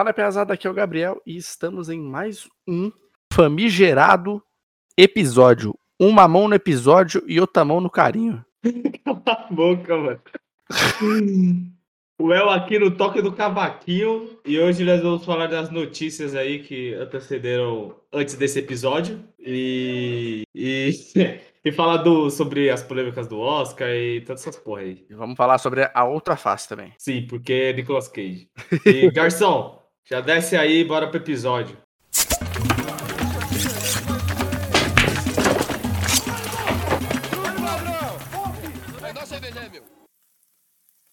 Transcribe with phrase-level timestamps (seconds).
[0.00, 2.90] Fala, pesada, aqui é o Gabriel e estamos em mais um
[3.30, 4.42] famigerado
[4.96, 5.78] episódio.
[6.00, 8.42] Uma mão no episódio e outra mão no carinho.
[9.04, 10.20] Cala a boca, mano.
[12.18, 16.60] O El aqui no toque do cavaquinho e hoje nós vamos falar das notícias aí
[16.60, 20.90] que antecederam antes desse episódio e, e,
[21.62, 25.04] e falar do, sobre as polêmicas do Oscar e todas essas porra aí.
[25.10, 26.94] E vamos falar sobre a outra face também.
[26.96, 28.48] Sim, porque é Nicolas Cage.
[28.86, 29.79] E garçom,
[30.10, 31.76] já desce aí, bora pro episódio.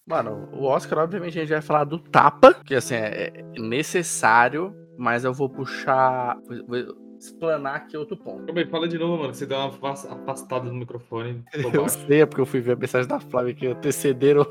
[0.06, 5.24] Mano, o Oscar, obviamente, a gente vai falar do tapa, que assim, é necessário, mas
[5.24, 6.38] eu vou puxar.
[6.66, 8.46] Vou explanar aqui outro ponto.
[8.46, 11.44] Calma aí, fala de novo, mano, que você deu uma afas- afastada no microfone.
[11.74, 14.46] Eu sei, é porque eu fui ver a mensagem da Flávia que antecederam.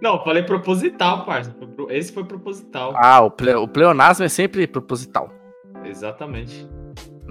[0.00, 1.54] Não, eu falei proposital, parça.
[1.90, 2.92] Esse foi proposital.
[2.96, 5.32] Ah, o, ple, o pleonasmo é sempre proposital.
[5.84, 6.68] Exatamente.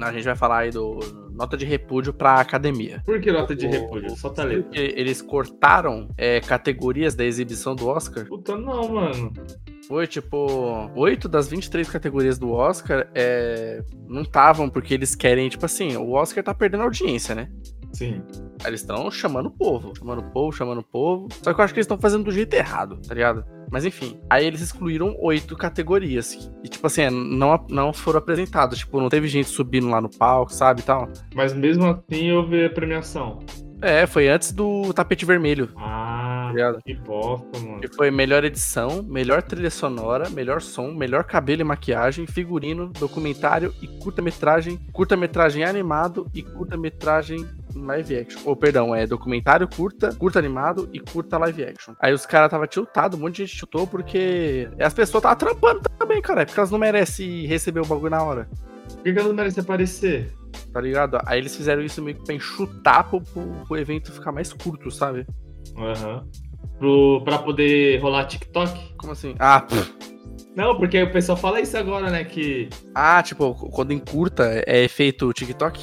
[0.01, 0.99] A gente vai falar aí do
[1.33, 3.01] nota de repúdio pra academia.
[3.05, 4.09] Por que nota de O- repúdio?
[4.15, 4.45] Só tá.
[4.45, 8.25] Porque eles cortaram é, categorias da exibição do Oscar.
[8.27, 9.31] Puta, não, mano.
[9.87, 15.65] Foi tipo, 8 das 23 categorias do Oscar é, não estavam porque eles querem, tipo
[15.65, 17.49] assim, o Oscar tá perdendo audiência, né?
[17.97, 18.21] Sim.
[18.63, 21.27] Eles estão chamando o povo, chamando o povo, chamando o povo.
[21.41, 23.43] Só que eu acho que eles estão fazendo do jeito errado, tá ligado?
[23.71, 24.19] Mas enfim.
[24.29, 26.51] Aí eles excluíram oito categorias.
[26.63, 28.77] E, tipo assim, é, não, não foram apresentados.
[28.77, 30.81] Tipo, não teve gente subindo lá no palco, sabe?
[30.81, 31.09] e tal.
[31.33, 33.39] Mas mesmo assim houve a premiação.
[33.81, 37.79] É, foi antes do tapete vermelho, Ah, tá que bosta, mano.
[37.79, 43.73] Que foi melhor edição, melhor trilha sonora, melhor som, melhor cabelo e maquiagem, figurino, documentário
[43.81, 47.45] e curta-metragem, curta-metragem animado e curta-metragem
[47.85, 48.41] live action.
[48.45, 51.93] Ou, perdão, é documentário curta, curta animado e curta live action.
[51.99, 55.81] Aí os caras tava tiltado, um monte de gente chutou porque as pessoas tava trampando
[55.97, 58.49] também, cara, é porque elas não merecem receber o bagulho na hora.
[58.87, 60.33] Por que que ela não merece aparecer?
[60.71, 61.19] Tá ligado?
[61.25, 64.89] Aí eles fizeram isso meio que pra enxutar pro, pro, pro evento ficar mais curto,
[64.89, 65.25] sabe?
[65.77, 66.25] Aham.
[66.79, 68.95] Pro, pra poder rolar TikTok?
[68.97, 69.35] Como assim?
[69.39, 69.93] Ah, pff.
[70.55, 72.23] Não, porque o pessoal fala isso agora, né?
[72.23, 72.67] Que.
[72.95, 75.79] ah, tipo, quando encurta é feito TikTok?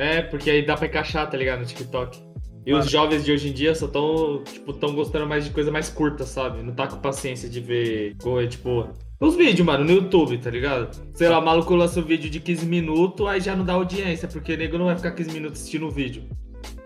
[0.00, 1.60] É, porque aí dá pra encaixar, tá ligado?
[1.60, 2.18] No TikTok.
[2.64, 2.82] E Mano.
[2.82, 5.90] os jovens de hoje em dia só tão, tipo, tão gostando mais de coisa mais
[5.90, 6.62] curta, sabe?
[6.62, 8.16] Não tá com paciência de ver
[8.48, 8.88] tipo.
[9.20, 10.88] Os vídeos, mano, no YouTube, tá ligado?
[11.12, 14.26] Sei lá, o maluco lança um vídeo de 15 minutos, aí já não dá audiência,
[14.26, 16.24] porque o nego não vai ficar 15 minutos assistindo o vídeo.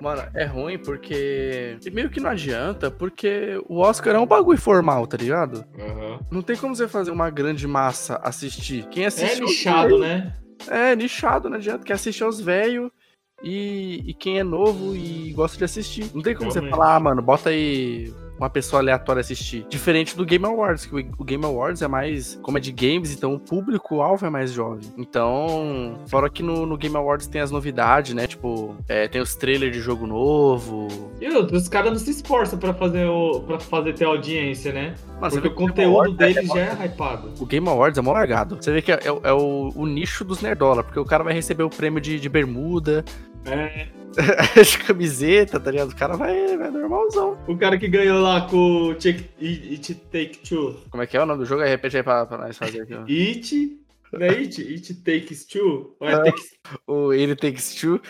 [0.00, 1.78] Mano, é ruim porque.
[1.86, 5.64] e meio que não adianta, porque o Oscar é um bagulho formal, tá ligado?
[5.78, 6.18] Aham.
[6.32, 8.88] Não tem como você fazer uma grande massa assistir.
[8.88, 9.40] Quem assiste.
[9.40, 10.34] É nichado, né?
[10.68, 11.84] É, nichado, não adianta.
[11.84, 12.90] Quem assiste é os velhos
[13.44, 16.10] e, e quem é novo e gosta de assistir.
[16.14, 16.76] Não tem como você Realmente.
[16.78, 19.64] falar, ah, mano, bota aí uma pessoa aleatória assistir.
[19.68, 22.38] Diferente do Game Awards, que o, Game Awards é mais.
[22.42, 24.82] Como é de games, então o público-alvo é mais jovem.
[24.98, 28.26] Então, fora que no, no Game Awards tem as novidades, né?
[28.26, 30.88] Tipo, é, tem os trailers de jogo novo.
[31.20, 34.94] E os caras não se esforçam pra fazer, o, pra fazer ter audiência, né?
[35.20, 37.32] Você Porque o conteúdo é- deles já é hypado.
[37.38, 38.56] O Game Awards é mó largado.
[38.60, 41.32] Você vê que é, é- é o, o nicho dos nerdola, porque o cara vai
[41.32, 43.04] receber o prêmio de, de bermuda,
[43.46, 43.86] É.
[44.62, 45.90] de camiseta, tá ligado?
[45.90, 47.36] O cara vai, vai normalzão.
[47.48, 50.76] O cara que ganhou lá com o Take, It Take Two.
[50.90, 51.62] Como é que é o nome do jogo?
[51.62, 52.94] Aí repete aí pra, pra nós fazer aqui.
[52.94, 53.02] ó.
[53.10, 53.78] It.
[54.12, 54.62] Não é It?
[54.62, 55.96] It Takes Two?
[55.98, 56.22] Ou é Ah.
[56.22, 56.44] takes...
[56.86, 58.00] O Ele Takes Two.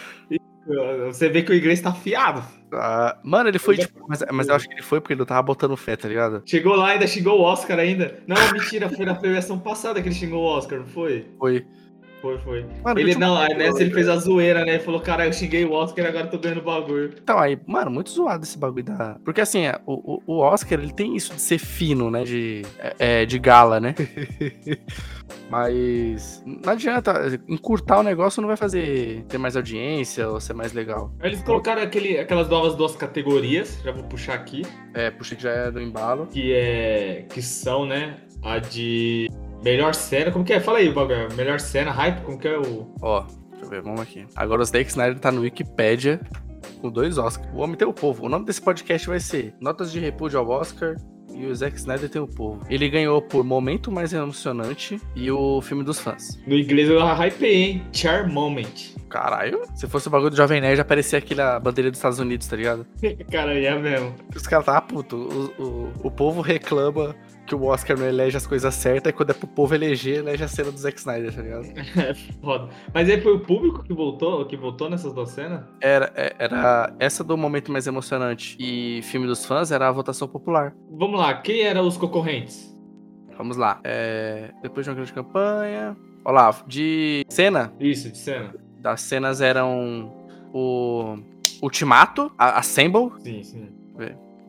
[1.07, 2.43] Você vê que o inglês tá afiado.
[2.73, 4.07] Ah, mano, ele foi tipo.
[4.09, 6.43] Mas, mas eu acho que ele foi porque ele não tava botando fé, tá ligado?
[6.47, 8.19] Chegou lá, ainda xingou o Oscar ainda.
[8.27, 11.27] Não, mentira, foi na premiação passada que ele xingou o Oscar, não foi?
[11.39, 11.67] Foi.
[12.25, 12.65] Foi, foi.
[12.83, 14.77] Mano, ele não, aí nessa ele fez a zoeira, né?
[14.77, 17.13] Ele falou, cara, eu xinguei o Oscar e agora eu tô ganhando bagulho.
[17.23, 19.19] Então, aí, mano, muito zoado esse bagulho da.
[19.23, 22.25] Porque assim, é, o, o- Oscar, ele tem isso de ser fino, né?
[22.25, 23.95] De, é, é, de gala, né?
[25.51, 27.39] Mas não adianta.
[27.47, 31.13] Encurtar o negócio não vai fazer ter mais audiência ou ser mais legal.
[31.21, 34.63] Aí eles colocaram aquele, aquelas novas duas categorias, já vou puxar aqui,
[34.95, 36.27] É, puxa que já é do embalo.
[36.27, 37.27] que é.
[37.29, 38.17] que são, né?
[38.43, 39.29] A de
[39.65, 40.31] melhor cena.
[40.31, 40.61] Como que é?
[40.61, 41.35] Fala aí, bagulho.
[41.35, 42.95] Melhor cena, hype, como que é o.
[43.01, 44.27] Ó, deixa eu ver, vamos aqui.
[44.37, 46.21] Agora o Zack Snyder tá no Wikipedia
[46.81, 47.49] com dois Oscars.
[47.55, 48.27] O Homem tem o Povo.
[48.27, 50.97] O nome desse podcast vai ser Notas de Repúdio ao Oscar
[51.33, 52.61] e o Zack Snyder tem o Povo.
[52.69, 56.39] Ele ganhou por Momento Mais Emocionante e o filme dos fãs.
[56.47, 57.83] No inglês eu hypei, hein?
[57.93, 58.95] Char Moment.
[59.09, 62.47] Caralho, se fosse o bagulho do Jovem Nerd, aparecia aqui na bandeira dos Estados Unidos,
[62.47, 62.87] tá ligado?
[63.31, 64.15] Cara, é mesmo.
[64.35, 65.17] Os caras tá puto.
[65.59, 67.15] O, o, o povo reclama
[67.47, 70.43] que o Oscar não elege as coisas certas, e quando é pro povo eleger, elege
[70.45, 71.65] a cena do Zack Snyder, tá ligado?
[71.99, 72.69] É foda.
[72.93, 75.63] Mas aí foi o público que voltou, que voltou nessas duas cenas?
[75.81, 80.27] Era, é- era essa do momento mais emocionante e filme dos fãs era a votação
[80.27, 80.75] popular.
[80.91, 82.75] Vamos lá, quem eram os concorrentes?
[83.37, 83.81] Vamos lá.
[83.85, 85.97] É, depois de uma grande campanha.
[86.25, 87.73] Olha lá, de cena.
[87.81, 88.55] Isso, de cena.
[88.81, 90.13] Das cenas eram
[90.53, 91.19] o
[91.61, 93.11] Ultimato, a Assemble.
[93.19, 93.69] Sim, sim.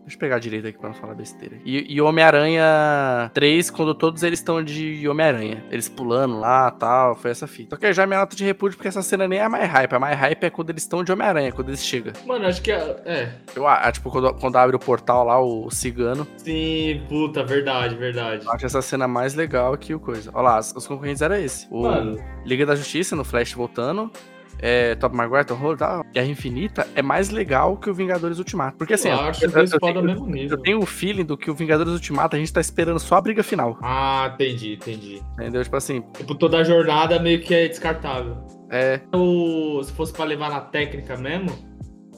[0.06, 1.58] Deixa eu pegar direito aqui pra não falar besteira.
[1.66, 5.64] E, e Homem-Aranha 3, quando todos eles estão de Homem-Aranha.
[5.72, 7.16] Eles pulando lá tal.
[7.16, 7.76] Foi essa fita.
[7.76, 9.68] Só que já é minha nota de repúdio, porque essa cena nem é a mais
[9.68, 9.94] hype.
[9.94, 12.14] A mais hype é quando eles estão de Homem-Aranha, quando eles chegam.
[12.24, 13.02] Mano, acho que é.
[13.04, 13.30] é.
[13.56, 16.28] Eu, ah, tipo, quando, quando abre o portal lá, o cigano.
[16.38, 18.46] Sim, puta, verdade, verdade.
[18.46, 20.30] Eu acho essa cena mais legal que o coisa.
[20.36, 21.68] Olha lá, os concorrentes eram esse.
[21.72, 22.24] O Mano.
[22.46, 24.12] Liga da Justiça, no Flash voltando.
[24.60, 26.06] É, Top Maguire, Tom Holland, tal.
[26.14, 28.78] Guerra Infinita é mais legal que o Vingadores Ultimato.
[28.78, 30.58] Porque assim, eu eu, acho eu- eu ao tenho, mesmo eu nível.
[30.60, 33.44] tenho o feeling do que o Vingadores Ultimato a gente tá esperando só a briga
[33.44, 33.78] final.
[33.82, 35.22] Ah, entendi, entendi.
[35.34, 35.64] Entendeu?
[35.64, 38.38] Tipo assim, Tipo, toda a jornada meio que é descartável.
[38.72, 39.02] é.
[39.14, 41.50] O, se fosse pra levar na técnica mesmo,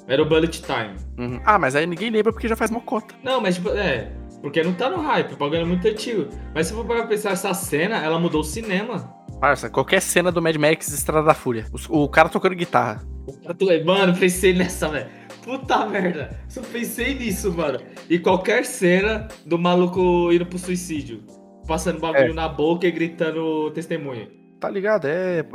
[0.07, 0.95] era o Bullet Time.
[1.17, 1.41] uhum.
[1.43, 3.13] Ah, mas aí ninguém lembra porque já faz mocota.
[3.23, 4.11] Não, mas tipo, é.
[4.41, 6.27] Porque não tá no hype, o bagulho é muito antigo.
[6.53, 9.11] Mas se for para pensar, essa cena, ela mudou o cinema.
[9.39, 11.65] Parça, qualquer cena do Mad Max Estrada da Fúria.
[11.71, 13.03] Os- O, cara tocando guitarra.
[13.27, 15.09] O Mano, pensei nessa, velho.
[15.43, 16.39] Puta merda.
[16.49, 17.79] Só pensei nisso, mano.
[18.09, 21.23] E qualquer cena do maluco indo pro suicídio.
[21.67, 24.29] Passando bagulho na boca e gritando testemunha.
[24.59, 25.05] Tá ligado?
[25.05, 25.45] É.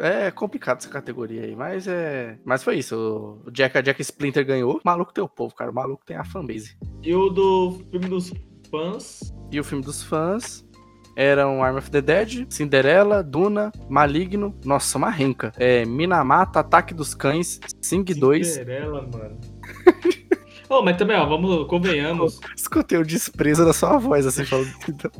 [0.00, 2.38] É complicado essa categoria aí, mas é.
[2.44, 3.40] Mas foi isso.
[3.46, 4.76] O Jack, a Jack Splinter ganhou.
[4.76, 5.70] O maluco tem o povo, cara.
[5.70, 6.76] O maluco tem a fanbase.
[7.02, 8.32] E o do filme dos
[8.70, 9.20] fãs.
[9.50, 10.64] E o filme dos fãs
[11.16, 15.52] eram Arm of the Dead, Cinderela, Duna, Maligno, nossa, uma renca.
[15.56, 18.46] É, Minamata, Ataque dos Cães, Sing 2.
[18.46, 19.38] Cinderela, mano.
[20.68, 22.40] oh, mas também, ó, vamos, convenhamos.
[22.56, 24.70] Escutei o desprezo da sua voz, assim, falando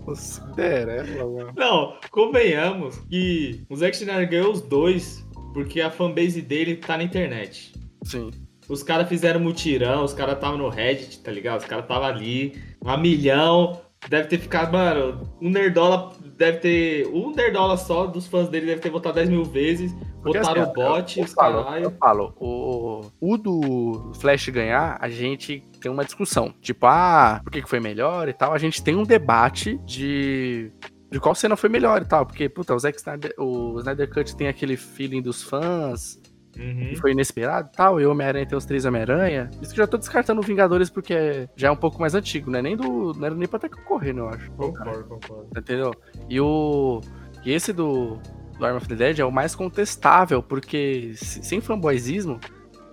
[0.05, 1.53] "Pô, Cinderela, mano.
[1.57, 7.05] Não, convenhamos que o Zack Snyder ganhou os dois porque a fanbase dele tá na
[7.05, 7.73] internet.
[8.05, 8.31] Sim.
[8.69, 11.61] Os caras fizeram mutirão, os caras estavam no Reddit, tá ligado?
[11.61, 13.82] Os caras estavam ali, um milhão.
[14.09, 17.07] Deve ter ficado, mano, um nerdola deve ter.
[17.09, 19.95] Um nerdola só dos fãs dele deve ter votado 10 mil vezes.
[20.23, 24.97] Porque, Botaram assim, o bot, eu, eu falo, eu falo, o, o do Flash ganhar,
[25.01, 26.55] a gente tem uma discussão.
[26.61, 28.53] Tipo, ah, por que que foi melhor e tal.
[28.53, 30.71] A gente tem um debate de.
[31.11, 32.25] De qual cena foi melhor e tal.
[32.25, 36.19] Porque, puta, o Zack Snyder, o Snyder Cut tem aquele feeling dos fãs.
[36.59, 36.89] Uhum.
[36.91, 39.51] que foi inesperado e tal, e o Homem-Aranha tem os três Homem-Aranha.
[39.63, 42.51] Isso que eu já tô descartando o Vingadores porque já é um pouco mais antigo,
[42.51, 42.61] né?
[42.61, 43.13] Nem do.
[43.15, 44.51] Não era nem pra ter que correr, eu acho.
[44.53, 45.47] Concordo, concordo.
[45.57, 45.93] Entendeu?
[46.29, 47.01] E o.
[47.45, 48.19] E esse do,
[48.59, 52.39] do Arm of the Dead é o mais contestável, porque se- sem fanboyzismo,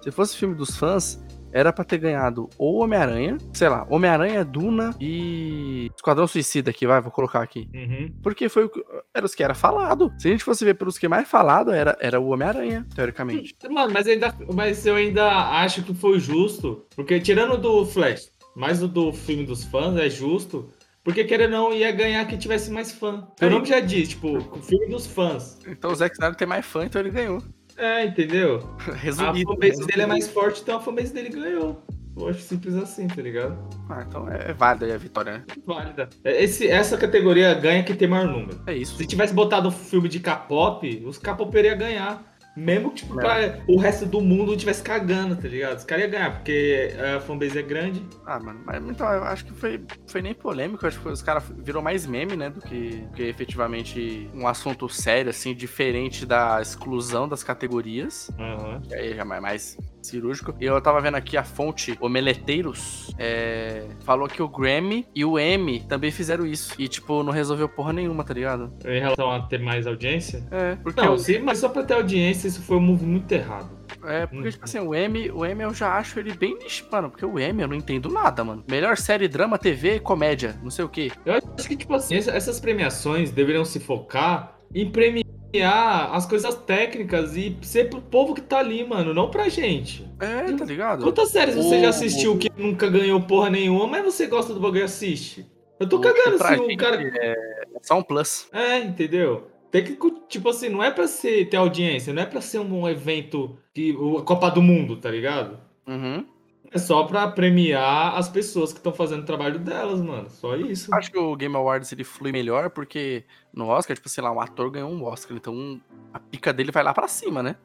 [0.01, 4.95] se fosse filme dos fãs, era pra ter ganhado ou Homem-Aranha, sei lá, Homem-Aranha, Duna
[4.99, 5.89] e.
[5.95, 7.69] Esquadrão Suicida aqui, vai, vou colocar aqui.
[7.73, 8.13] Uhum.
[8.21, 10.13] Porque foi o que, era os que era falado.
[10.17, 13.55] Se a gente fosse ver pelos que mais falado, era, era o Homem-Aranha, teoricamente.
[13.69, 15.27] Mano, mas, ainda, mas eu ainda
[15.61, 16.85] acho que foi justo.
[16.95, 20.69] Porque tirando do Flash, mas o do filme dos fãs é justo.
[21.03, 23.27] Porque querendo ou não, ia ganhar que tivesse mais fã.
[23.39, 23.49] É.
[23.49, 25.57] nome já diz, tipo, o filme dos fãs.
[25.65, 27.41] Então o Zack Snyder tem mais fã, então ele ganhou.
[27.79, 28.59] É, entendeu?
[29.01, 29.51] Resumido.
[29.51, 31.81] a fanbase dele é mais forte, então a fanbase dele ganhou.
[32.17, 33.57] Eu acho simples assim, tá ligado?
[33.89, 35.43] Ah, então é válido aí a vitória, né?
[35.65, 36.09] Válida.
[36.25, 38.61] Esse, essa categoria ganha que tem maior número.
[38.67, 38.97] É isso.
[38.97, 42.28] Se tivesse botado um filme de K-pop, os K-popeiros iam ganhar.
[42.55, 43.23] Mesmo que tipo, É.
[43.49, 45.77] pra o resto do mundo tivesse cagando, tá ligado?
[45.77, 48.05] Os caras iam ganhar, porque a fanbase é grande.
[48.25, 51.43] Ah, mano, mas então eu acho que foi, foi nem polêmico, acho que os caras
[51.57, 56.61] virou mais meme, né, do que, do que efetivamente um assunto sério, assim, diferente da
[56.61, 58.29] exclusão das categorias.
[58.37, 58.81] Aham.
[58.81, 60.53] que aí já é mais cirúrgico.
[60.59, 65.37] E eu tava vendo aqui a fonte Omeleteiros, é, falou que o Grammy e o
[65.39, 66.73] Emmy também fizeram isso.
[66.79, 68.73] E, tipo, não resolveu porra nenhuma, tá ligado?
[68.85, 70.43] Em relação a ter mais audiência?
[70.51, 73.31] É, porque, Não, o, sim, mas só pra ter audiência, isso foi um move muito
[73.31, 73.77] errado.
[74.03, 77.09] é, porque tipo assim, o Emmy, o Emmy eu já acho ele bem nicho, mano,
[77.09, 78.63] porque o Emmy eu não entendo nada, mano.
[78.69, 81.11] Melhor série, drama, TV, comédia, não sei o quê.
[81.25, 85.25] Eu acho que, tipo assim, essa- essas premiações deveriam se focar em premiar
[85.63, 90.07] as coisas técnicas e ser pro povo que tá ali, mano, não pra gente.
[90.19, 91.03] É, tá ligado?
[91.03, 94.59] Quantas séries você O- já assistiu que nunca ganhou porra nenhuma, mas você gosta do
[94.59, 95.45] bagulho e assiste?
[95.79, 97.01] Eu tô O- cagando se o gente cara.
[97.01, 98.47] É, é só um plus.
[98.53, 99.47] É, entendeu?
[99.71, 102.87] Tem que, tipo assim, não é pra ser, ter audiência, não é pra ser um
[102.87, 103.91] evento que.
[103.93, 105.59] o- a Copa do Mundo, tá ligado?
[105.87, 106.25] Uhum.
[106.71, 110.29] É só pra premiar as pessoas que estão fazendo o trabalho delas, mano.
[110.29, 110.93] Só isso.
[110.93, 114.39] Acho que o Game Awards ele flui melhor porque no Oscar, tipo, sei lá, um
[114.39, 115.81] ator ganhou um Oscar, então
[116.13, 117.55] a pica dele vai lá pra cima, né?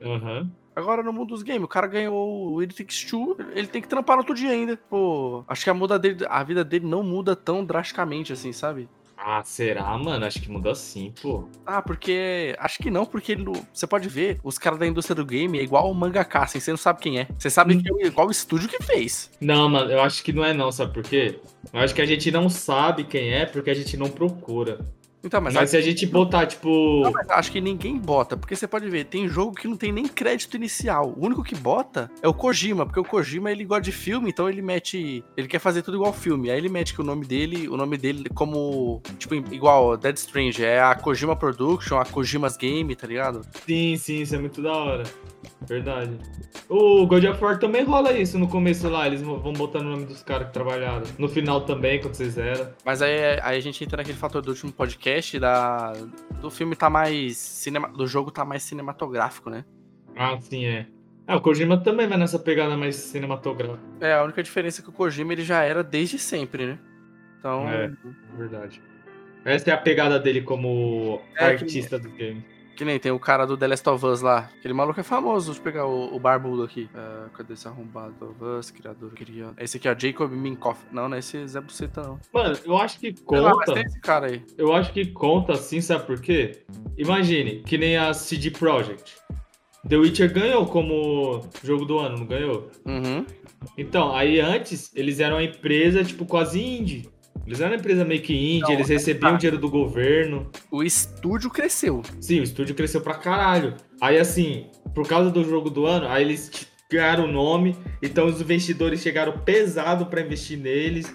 [0.00, 0.50] Aham.
[0.74, 3.88] Agora no mundo dos games, o cara ganhou o It Takes Two, ele tem que
[3.88, 4.76] trampar no outro dia ainda.
[4.76, 8.86] Pô, acho que a, muda dele, a vida dele não muda tão drasticamente assim, sabe?
[9.16, 10.26] Ah, será, mano?
[10.26, 11.48] Acho que muda sim, pô.
[11.64, 12.54] Ah, porque.
[12.58, 15.62] Acho que não, porque ele, você pode ver, os caras da indústria do game é
[15.62, 17.28] igual o mangaka, assim, você não sabe quem é.
[17.38, 19.30] Você sabe que é qual estúdio que fez.
[19.40, 21.40] Não, mano, eu acho que não é não, sabe por quê?
[21.72, 24.78] Eu acho que a gente não sabe quem é porque a gente não procura.
[25.26, 27.00] Então, mas, Mas se a gente botar, tipo.
[27.00, 30.06] Não, acho que ninguém bota, porque você pode ver, tem jogo que não tem nem
[30.06, 31.12] crédito inicial.
[31.16, 34.48] O único que bota é o Kojima, porque o Kojima ele gosta de filme, então
[34.48, 36.48] ele mete, ele quer fazer tudo igual filme.
[36.48, 40.64] Aí ele mete que o nome dele, o nome dele como, tipo, igual Dead Strange,
[40.64, 43.42] é a Kojima Production, a Kojima's Game, tá ligado?
[43.66, 45.02] Sim, sim, isso é muito da hora.
[45.68, 46.18] Verdade.
[46.68, 50.04] O God of War também rola isso no começo lá, eles vão botando o nome
[50.06, 51.04] dos caras que trabalharam.
[51.18, 52.68] No final também, quando vocês eram.
[52.84, 55.92] Mas aí, aí a gente entra naquele fator do último podcast da
[56.40, 59.64] do filme tá mais cinema, do jogo tá mais cinematográfico, né?
[60.16, 60.86] Ah, sim, é.
[61.26, 63.80] Ah, o Kojima também vai nessa pegada mais cinematográfica.
[64.00, 66.78] É, a única diferença é que o Kojima ele já era desde sempre, né?
[67.38, 67.90] Então, É,
[68.36, 68.80] verdade.
[69.44, 72.44] Essa é a pegada dele como É, artista do game.
[72.76, 74.50] Que nem tem o cara do The Last of Us lá.
[74.58, 76.88] Aquele maluco é famoso, deixa eu pegar o, o barbudo aqui.
[76.94, 78.14] Ah, cadê esse arrombado?
[78.20, 79.54] of Us, criador, criando.
[79.58, 80.80] Esse aqui é o Jacob Minkoff.
[80.92, 82.20] Não, não é esse Zé Buceta, não.
[82.32, 83.72] Mano, eu acho que Sei lá, mas conta.
[83.72, 84.42] tem esse cara aí.
[84.58, 86.64] Eu acho que conta assim, sabe por quê?
[86.96, 89.16] Imagine, que nem a CD Projekt.
[89.88, 92.68] The Witcher ganhou como jogo do ano, não ganhou?
[92.84, 93.24] Uhum.
[93.78, 97.08] Então, aí antes, eles eram uma empresa, tipo, quase indie.
[97.46, 99.36] Eles eram uma empresa meio que indie, eles recebiam tá.
[99.36, 100.50] dinheiro do governo.
[100.70, 102.02] O estúdio cresceu.
[102.20, 103.74] Sim, o estúdio cresceu pra caralho.
[104.00, 108.40] Aí, assim, por causa do jogo do ano, aí eles ganharam o nome, então os
[108.40, 111.14] investidores chegaram pesado pra investir neles.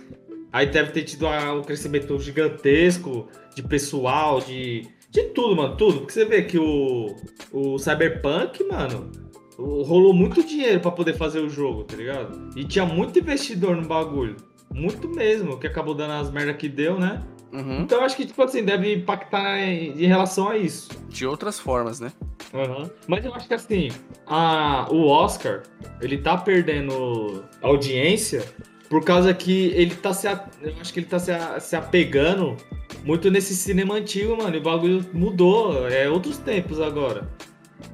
[0.54, 6.00] Aí deve ter tido um crescimento gigantesco de pessoal, de, de tudo, mano, tudo.
[6.00, 7.16] Porque você vê que o,
[7.52, 9.12] o Cyberpunk, mano,
[9.58, 12.50] rolou muito dinheiro pra poder fazer o jogo, tá ligado?
[12.56, 14.36] E tinha muito investidor no bagulho.
[14.74, 17.22] Muito mesmo, que acabou dando as merdas que deu, né?
[17.52, 17.82] Uhum.
[17.82, 20.90] Então acho que, tipo assim, deve impactar em, relação a isso.
[21.10, 22.12] De outras formas, né?
[22.54, 22.90] Aham.
[23.08, 23.90] Mas eu acho que assim,
[24.26, 25.64] a, o Oscar,
[26.02, 28.44] ele tá perdendo audiência
[28.90, 30.28] por causa que ele tá se.
[30.28, 32.56] a- Eu acho que ele tá se, a- se apegando
[33.04, 34.56] muito nesse cinema antigo, mano.
[34.56, 35.88] E o bagulho mudou.
[35.90, 37.30] É outros tempos agora.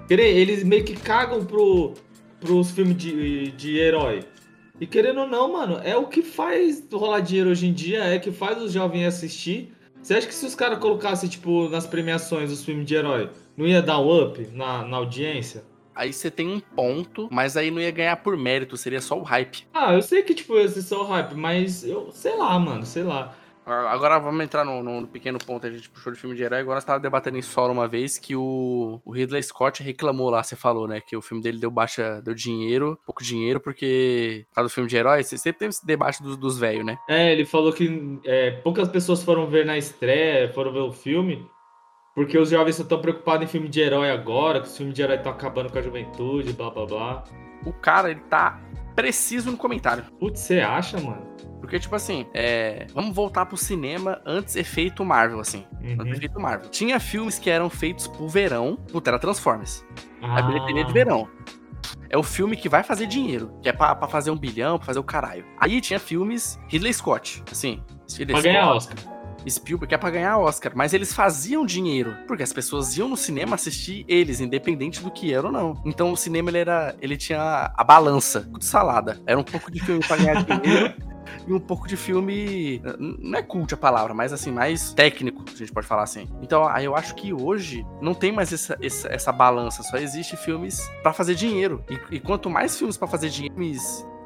[0.10, 1.93] Eles meio que cagam pro,
[2.39, 4.19] pros filmes de, de herói.
[4.79, 8.19] E querendo ou não, mano, é o que faz rolar dinheiro hoje em dia, é
[8.19, 9.74] que faz os jovens assistir.
[10.01, 13.65] Você acha que se os caras colocassem, tipo, nas premiações os filmes de herói, não
[13.65, 15.63] ia dar um up na, na audiência?
[15.96, 19.24] Aí você tem um ponto, mas aí não ia ganhar por mérito, seria só o
[19.24, 19.65] hype.
[19.74, 23.01] Ah, eu sei que, tipo, esse só o hype, mas eu sei lá, mano, sei
[23.01, 23.36] lá.
[23.67, 26.59] Agora vamos entrar no, no- no pequeno ponto a gente puxou de filme de herói.
[26.59, 30.41] Agora você tava debatendo em solo uma vez que o, o Ridley Scott reclamou lá,
[30.41, 31.01] você falou, né?
[31.01, 34.89] Que o filme dele deu baixa, deu dinheiro, pouco dinheiro, porque por causa do filme
[34.89, 36.97] de herói, você sempre teve esse debate dos, dos velhos, né?
[37.09, 41.45] É, ele falou que é, poucas pessoas foram ver na estreia, foram ver o filme,
[42.15, 45.17] porque os jovens estão preocupados em filme de herói agora, que os filmes de herói
[45.17, 47.24] estão acabando com a juventude, blá blá blá.
[47.65, 48.59] O cara, ele tá
[48.95, 50.05] preciso no comentário.
[50.19, 51.26] Putz, você acha, mano?
[51.59, 55.65] Porque, tipo assim, é, vamos voltar pro cinema antes efeito Marvel, assim.
[55.83, 56.13] Antes Uhum.
[56.13, 56.69] efeito Marvel.
[56.69, 59.83] Tinha filmes que eram feitos pro verão, puta, era Transformers.
[60.21, 61.27] A Ah, bilheteria de verão.
[62.09, 64.85] É o filme que vai fazer dinheiro, que é pra, pra fazer um bilhão, pra
[64.85, 65.45] fazer o caralho.
[65.59, 67.83] Aí tinha filmes Ridley Scott, assim.
[68.17, 69.16] Ridley Pra ganhar Scott, Oscar.
[69.50, 70.72] Spielberg, é pra ganhar Oscar.
[70.75, 75.34] Mas eles faziam dinheiro, porque as pessoas iam no cinema assistir eles, independente do que
[75.34, 75.82] era ou não.
[75.86, 76.96] Então o cinema, ele era.
[77.01, 79.22] Ele tinha a balança de salada.
[79.25, 80.94] Era um pouco de filme pra ganhar dinheiro.
[81.48, 82.82] E um pouco de filme.
[82.98, 86.27] Não é cult a palavra, mas assim, mais técnico, a gente pode falar assim.
[86.42, 90.36] Então, aí eu acho que hoje não tem mais essa, essa, essa balança, só existe
[90.38, 91.84] filmes pra fazer dinheiro.
[91.89, 93.56] E, e quanto mais filmes pra fazer dinheiro,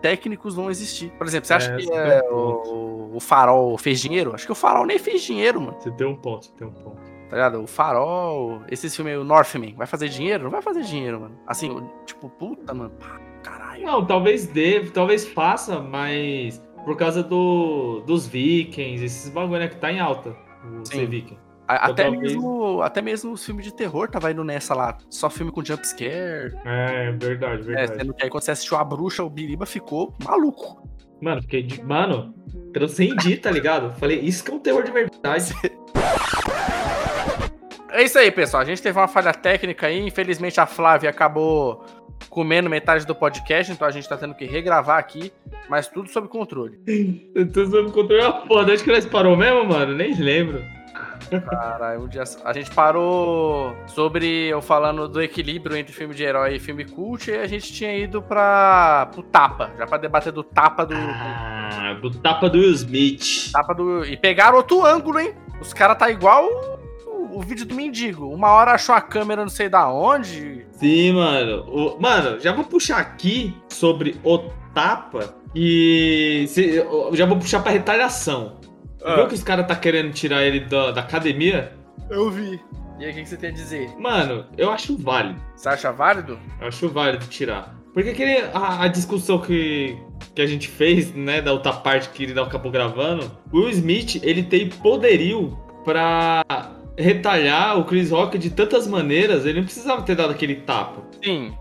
[0.02, 1.12] técnicos vão existir.
[1.18, 4.34] Por exemplo, você acha É, que esse é, é o o, Farol fez dinheiro?
[4.34, 5.76] Acho que o Farol nem fez dinheiro, mano.
[5.80, 7.02] Você tem um ponto, você tem um ponto.
[7.30, 7.62] Tá ligado?
[7.62, 10.44] O Farol, esses filmes aí, o Northman, vai fazer dinheiro?
[10.46, 11.38] Não vai fazer dinheiro, mano.
[11.48, 12.92] Assim, tipo, puta, mano.
[13.44, 13.86] Caralho.
[13.86, 19.78] Não, talvez dê, talvez faça, mas por causa do, dos vikings, esses bagulho né, que
[19.78, 20.36] tá em alta,
[20.82, 21.38] o ser viking.
[21.68, 24.98] A- Até talvez- mesmo, até mesmo os filmes de terror tava indo nessa lá.
[25.10, 26.54] Só filme com jumpscare.
[26.66, 28.00] É, verdade, É, verdade.
[28.00, 30.82] sendo que aí quando você assistiu A Bruxa, o Biriba ficou maluco.
[31.22, 31.82] Mano, fiquei de.
[31.84, 32.34] Mano,
[32.74, 33.94] transcendi, tá ligado?
[34.00, 35.54] Falei, isso que é um terror de verdade.
[37.94, 38.62] É isso aí, pessoal.
[38.64, 40.00] A gente teve uma falha técnica aí.
[40.08, 41.84] Infelizmente a Flávia acabou
[42.30, 45.34] comendo metade do podcast, então a gente tá tendo que regravar aqui,
[45.68, 46.78] mas tudo sob controle.
[47.54, 48.72] Tô sob controle é foda.
[48.74, 49.94] Acho que nós parou mesmo, mano?
[49.94, 50.64] Nem lembro.
[51.50, 52.24] Caralho, um dia...
[52.44, 57.30] a gente parou sobre eu falando do equilíbrio entre filme de herói e filme cult,
[57.30, 61.98] e a gente tinha ido pra pro tapa, já pra debater do tapa do Ah,
[62.02, 63.52] do tapa do Will Smith.
[63.52, 65.34] tapa do e pegaram outro ângulo, hein?
[65.62, 66.46] Os caras tá igual
[67.06, 68.28] o, o vídeo do mendigo.
[68.34, 70.66] Uma hora achou a câmera não sei da onde.
[70.72, 71.64] Sim, mano.
[71.70, 74.40] O- mano, já vou puxar aqui sobre o
[74.74, 78.60] tapa e se- já vou puxar pra retaliação.
[79.04, 79.16] Ah.
[79.16, 81.74] Viu que os caras tá querendo tirar ele da, da academia?
[82.10, 82.60] Eu vi.
[83.00, 83.90] E aí, o que, que você tem a dizer?
[83.98, 85.42] Mano, eu acho válido.
[85.56, 86.38] Você acha válido?
[86.60, 87.76] Eu acho válido tirar.
[87.94, 89.98] Porque aquele, a, a discussão que,
[90.36, 94.22] que a gente fez, né, da outra parte que ele acabou gravando, o Will Smith,
[94.24, 96.44] ele tem poderio pra
[96.98, 101.02] retalhar o Chris Rock de tantas maneiras, ele não precisava ter dado aquele tapa.
[101.24, 101.54] Sim.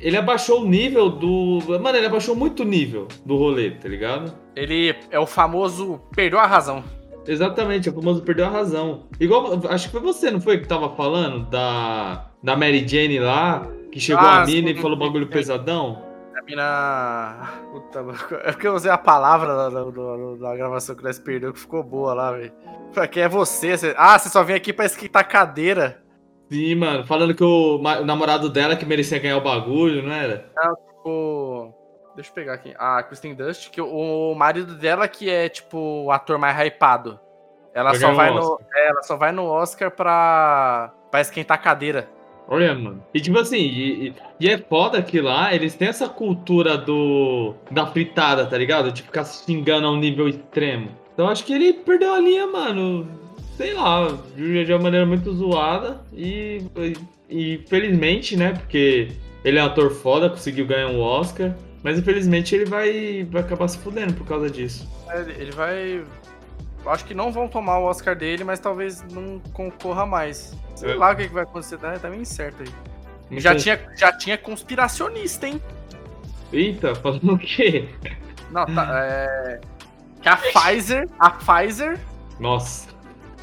[0.00, 1.58] Ele abaixou o nível do.
[1.80, 4.32] Mano, ele abaixou muito o nível do rolê, tá ligado?
[4.56, 6.82] Ele é o famoso perdeu a razão.
[7.26, 9.04] Exatamente, o famoso perdeu a razão.
[9.20, 13.66] Igual, acho que foi você, não foi que tava falando da, da Mary Jane lá,
[13.92, 16.02] que chegou Ah, a mina e falou bagulho pesadão?
[16.34, 17.50] A mina.
[17.70, 18.04] Puta,
[18.44, 21.82] é porque eu usei a palavra da, da- da- gravação que nós perdeu que ficou
[21.82, 22.52] boa lá, velho.
[22.92, 23.76] Falei, Quem é você?
[23.76, 26.02] Você- Ah, você só vem aqui pra esquentar cadeira.
[26.50, 30.46] Sim, mano, falando que o, o namorado dela que merecia ganhar o bagulho, não era?
[31.04, 31.72] O...
[32.16, 32.74] Deixa eu pegar aqui.
[32.76, 37.18] A Kristen Dust, que o, o marido dela que é, tipo, o ator mais hypado.
[37.72, 38.40] Ela só vai no.
[38.40, 38.66] Oscar.
[38.74, 40.92] é, ela só vai no Oscar pra.
[41.10, 42.08] pra esquentar cadeira.
[42.48, 43.00] Olha, mano.
[43.14, 47.54] E tipo assim, e, e- e é foda que lá eles têm essa cultura do.
[47.70, 48.90] da fritada, tá ligado?
[48.90, 50.90] De ficar se xingando a um nível extremo.
[51.14, 53.08] Então acho que ele perdeu a linha, mano.
[53.60, 56.00] Sei lá, de de uma maneira muito zoada.
[56.14, 56.96] E, e,
[57.28, 58.54] e felizmente, né?
[58.54, 59.12] Porque
[59.44, 61.54] ele é um ator foda, conseguiu ganhar um Oscar.
[61.82, 64.88] Mas infelizmente ele vai, vai acabar se fudendo por causa disso.
[65.10, 66.02] É, Ele, vai.
[66.86, 70.56] Acho que não vão tomar o Oscar dele, mas talvez não concorra mais.
[70.74, 70.94] Sei É.
[70.94, 73.40] lá o que, vai acontecer, tá, tá meio incerto aí.
[73.40, 75.60] Já tinha, já tinha conspiracionista, hein?
[76.50, 77.90] Eita, falando o quê?
[78.50, 78.88] Não, tá.
[79.04, 79.60] É...
[80.22, 81.06] Que a Pfizer.
[81.18, 81.98] A Pfizer
[82.38, 82.88] Nossa.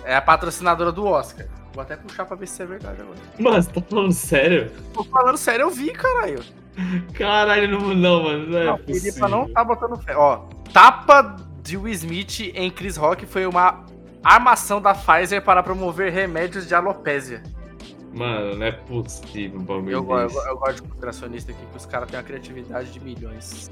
[0.08, 1.46] É a patrocinadora do Oscar.
[1.74, 3.18] Vou até puxar pra ver se é verdade agora.
[3.38, 4.72] Mano, você tá falando sério?
[4.94, 6.40] Tô falando sério, eu vi, caralho.
[7.14, 8.48] Caralho, não, não mano.
[8.48, 9.28] Não é não, pra possível.
[9.28, 10.16] não tá botando fé.
[10.16, 13.86] Ó, tapa de Will Smith em Chris Rock foi uma
[14.24, 17.44] armação da Pfizer para promover remédios de alopésia.
[18.14, 21.86] Mano, não é possível um bagulho Eu, eu, eu gosto de conspiracionista aqui, que os
[21.86, 23.70] caras têm uma criatividade de milhões.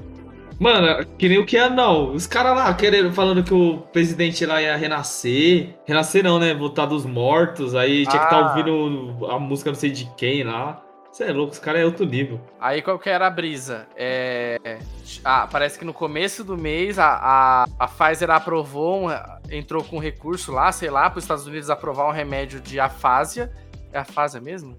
[0.60, 2.14] Mano, que nem o que é não.
[2.14, 5.76] Os caras lá querendo, falando que o presidente lá ia renascer.
[5.86, 6.54] Renascer não, né?
[6.54, 7.76] Voltar dos mortos.
[7.76, 8.50] Aí tinha que estar Ah.
[8.50, 10.82] ouvindo a música não sei de quem lá.
[11.12, 12.42] Você é louco, os caras é outro nível.
[12.60, 13.88] Aí qual que era a brisa?
[13.96, 14.80] É...
[15.24, 19.12] Ah, parece que no começo do mês a, a, a Pfizer aprovou, um-
[19.50, 22.82] entrou com um recurso lá, sei lá, para os Estados Unidos aprovar um remédio de
[22.82, 23.50] afásia.
[23.94, 24.76] É afásia mesmo?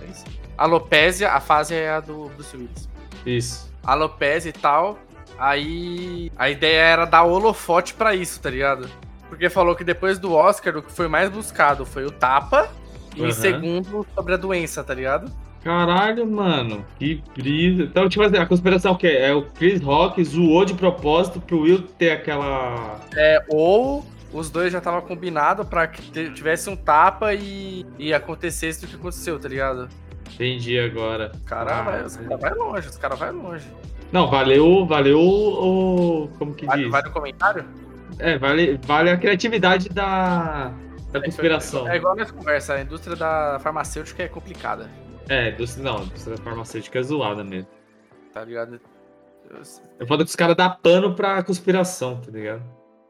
[0.00, 0.24] É isso?
[0.56, 2.88] Alopésia, afásia é a do Bruce Willis.
[3.26, 3.72] Isso.
[3.84, 4.96] Alopésia e tal.
[5.40, 8.88] Aí a ideia era dar holofote pra isso, tá ligado?
[9.28, 12.68] Porque falou que depois do Oscar, o que foi mais buscado foi o tapa.
[13.16, 13.32] E em Aham.
[13.32, 15.32] segundo, sobre a doença, tá ligado?
[15.64, 16.84] Caralho, mano.
[16.98, 17.82] Que brisa.
[17.84, 21.60] Então, tipo assim, a conspiração que é, é o Chris Rock zoou de propósito pro
[21.62, 23.00] Will ter aquela.
[23.16, 28.84] É, ou os dois já estavam combinados pra que tivesse um tapa e, e acontecesse
[28.84, 29.88] o que aconteceu, tá ligado?
[30.32, 31.32] Entendi agora.
[31.34, 33.66] Os caras Ah, os cara vai longe, os caras vai longe.
[34.12, 36.28] Não, valeu, valeu o.
[36.38, 36.90] Como que Vai, diz?
[36.90, 37.64] vai no comentário?
[38.18, 40.72] É, vale, vale a criatividade da,
[41.12, 41.88] da conspiração.
[41.88, 44.90] É igual nessa conversa, a indústria da farmacêutica é complicada,
[45.28, 47.68] É, do, não, a indústria farmacêutica é zoada mesmo.
[48.32, 48.80] tá ligado?
[49.48, 49.62] Eu-
[50.00, 52.62] É foda que os caras dão pano pra conspiração, tá ligado?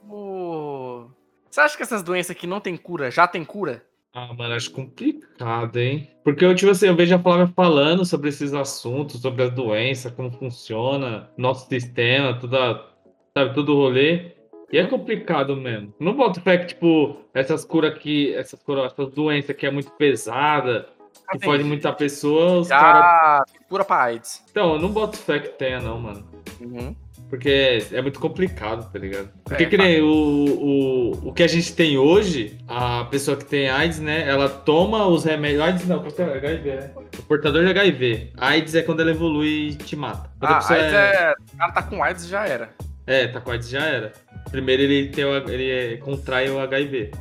[0.08, 1.06] O-
[1.50, 3.82] Você acha que essas doenças aqui não tem cura, já tem cura?
[4.12, 6.10] Ah, mano, acho complicado, hein?
[6.24, 10.12] Porque eu, tipo assim, eu vejo a Flávia falando sobre esses assuntos, sobre as doenças,
[10.12, 12.84] como funciona, nosso sistema, toda,
[13.32, 14.32] sabe, todo o rolê.
[14.72, 15.94] E é complicado mesmo.
[15.98, 19.92] Não boto fé que, tipo, essas curas aqui, essas, cura, essas doenças que é muito
[19.92, 20.88] pesada,
[21.30, 23.44] que Assim, pode muita pessoa, os caras.
[23.68, 24.44] Cura pra AIDS.
[24.50, 26.24] Então, eu não boto fé que tenha, não, mano.
[26.60, 26.96] Uhum.
[27.30, 29.28] Porque é muito complicado, tá ligado?
[29.44, 33.44] Porque É, que nem o, o, o que a gente tem hoje, a pessoa que
[33.44, 34.28] tem AIDS, né?
[34.28, 35.62] Ela toma os remédios.
[35.62, 36.24] AIDS não, que é?
[36.24, 36.90] HIV, né?
[37.18, 38.32] O portador de HIV.
[38.36, 40.28] AIDS é quando ela evolui e te mata.
[40.40, 41.34] Quando a Ah, AIDS é...
[41.54, 42.70] O cara tá com AIDS já era.
[43.06, 44.12] é, tá com AIDS já era.
[44.50, 47.12] Primeiro ele, tem o, ele é- contrai o HIV.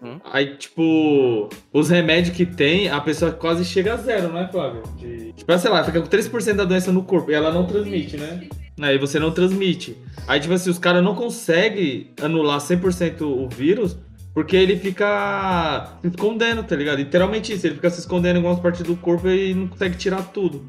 [0.00, 0.20] Uhum.
[0.32, 4.82] Aí, tipo, os remédios que tem, a pessoa quase chega a zero, não é, Flávio?
[4.96, 5.32] De...
[5.32, 8.48] Tipo, sei lá, fica com 3% da doença no corpo e ela não transmite, né?
[8.80, 9.96] Aí você não transmite.
[10.26, 13.96] Aí, tipo assim, os caras não conseguem anular 100% o vírus
[14.34, 16.98] porque ele fica se escondendo, tá ligado?
[16.98, 20.22] Literalmente isso, ele fica se escondendo em algumas partes do corpo e não consegue tirar
[20.22, 20.64] tudo.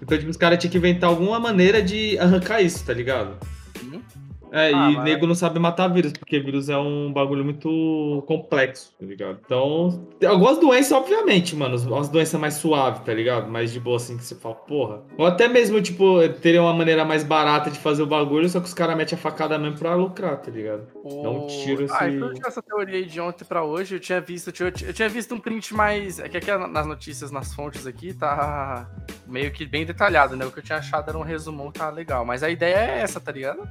[0.00, 3.36] Então, tipo, os caras tinham que inventar alguma maneira de arrancar isso, tá ligado?
[3.82, 4.00] Uhum.
[4.54, 8.22] É, Ah, e mas- nego não sabe matar vírus, porque vírus é um bagulho muito
[8.26, 9.38] complexo, tá ligado?
[9.44, 13.50] Então, tem algumas doenças, obviamente, mano, umas doenças mais suaves, tá ligado?
[13.50, 15.00] Mais de boa, assim, que você fala, porra.
[15.16, 18.66] Ou até mesmo, tipo, teria uma maneira mais barata de fazer o bagulho, só que
[18.66, 20.86] os caras metem a facada mesmo pra lucrar, tá ligado?
[21.22, 22.16] Dá um tiro, Ah, assim.
[22.16, 23.94] então eu tinha essa teoria aí de ontem pra hoje.
[23.96, 26.18] Eu tinha visto, eu tinha, eu tinha visto um print mais.
[26.18, 28.86] É que aqui nas notícias, nas fontes aqui, tá
[29.26, 30.44] meio que bem detalhado, né?
[30.44, 32.22] O que eu tinha achado era um resumão, tá legal.
[32.26, 33.66] Mas a ideia é essa, tá ligado?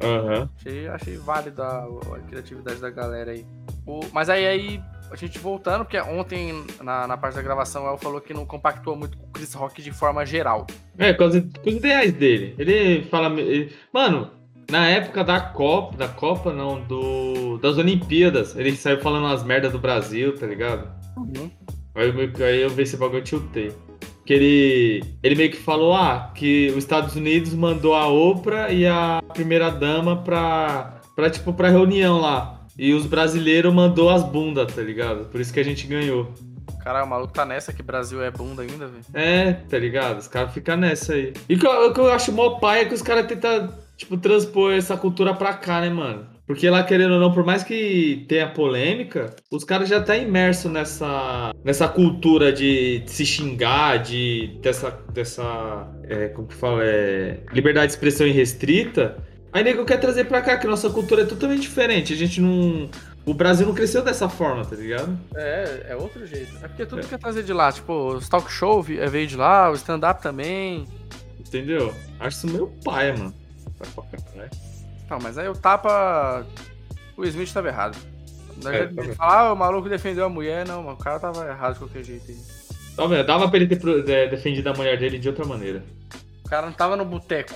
[0.00, 0.48] Aham.
[0.58, 1.84] Achei, achei válida a,
[2.16, 3.44] a criatividade da galera aí.
[3.86, 7.98] O- mas aí, aí, a gente voltando, porque ontem, na, na parte da gravação, ela
[7.98, 10.66] falou que não compactua muito com o Chris Rock de forma geral.
[10.98, 12.54] É, com, as- com os ideais dele.
[12.58, 13.28] Ele fala.
[13.40, 14.30] ele- mano,
[14.70, 19.72] na época da Copa, da Copa não, do das Olimpíadas, ele saiu falando umas merdas
[19.72, 20.88] do Brasil, tá ligado?
[21.94, 23.72] Aí eu, meio que- aí eu vi esse bagulho e tiltei.
[24.24, 28.86] Que ele, ele meio que falou, ah, que os Estados Unidos mandou a Oprah e
[28.86, 32.60] a primeira dama pra, pra, tipo, pra reunião lá.
[32.78, 35.24] E os brasileiros mandou as bundas, tá ligado?
[35.26, 36.32] Por isso que a gente ganhou.
[36.82, 39.04] Caralho, o maluco tá nessa que Brasil é bunda ainda, velho.
[39.14, 40.18] É, tá ligado?
[40.18, 41.32] Os caras ficam nessa aí.
[41.48, 43.72] E o que eu, o que eu acho mó pai é que os caras tentam,
[43.96, 46.26] tipo, transpor essa cultura pra cá, né, mano?
[46.46, 50.68] Porque lá, querendo ou não, por mais que tenha polêmica, os caras já tá imerso
[50.68, 57.86] nessa, nessa cultura de se xingar, de dessa, dessa é, como que fala, é, liberdade
[57.86, 59.16] de expressão irrestrita.
[59.52, 62.12] Aí nego quer trazer pra cá, que nossa cultura é totalmente diferente.
[62.12, 62.90] A gente não...
[63.24, 65.16] O Brasil não cresceu dessa forma, tá ligado?
[65.36, 66.56] É, é outro jeito.
[66.60, 67.70] É porque tudo quer trazer de lá.
[67.70, 70.86] Tipo, os talk show vi- veio de lá, o stand-up também.
[71.38, 71.94] Entendeu?
[72.18, 73.32] Acho isso meio paia, mano.
[73.78, 74.71] Vai pra caralho.
[75.12, 76.46] Não, mas aí o tapa.
[77.14, 77.98] O Smith tava errado.
[78.62, 81.46] Nós É, tá falar, ah, o maluco defendeu a mulher, não, mano, o cara tava
[81.46, 82.38] errado de qualquer jeito aí.
[82.96, 83.26] Tá vendo?
[83.26, 85.84] Dava pra ele ter é, defendido a mulher dele de outra maneira.
[86.44, 87.52] O cara não tava no boteco.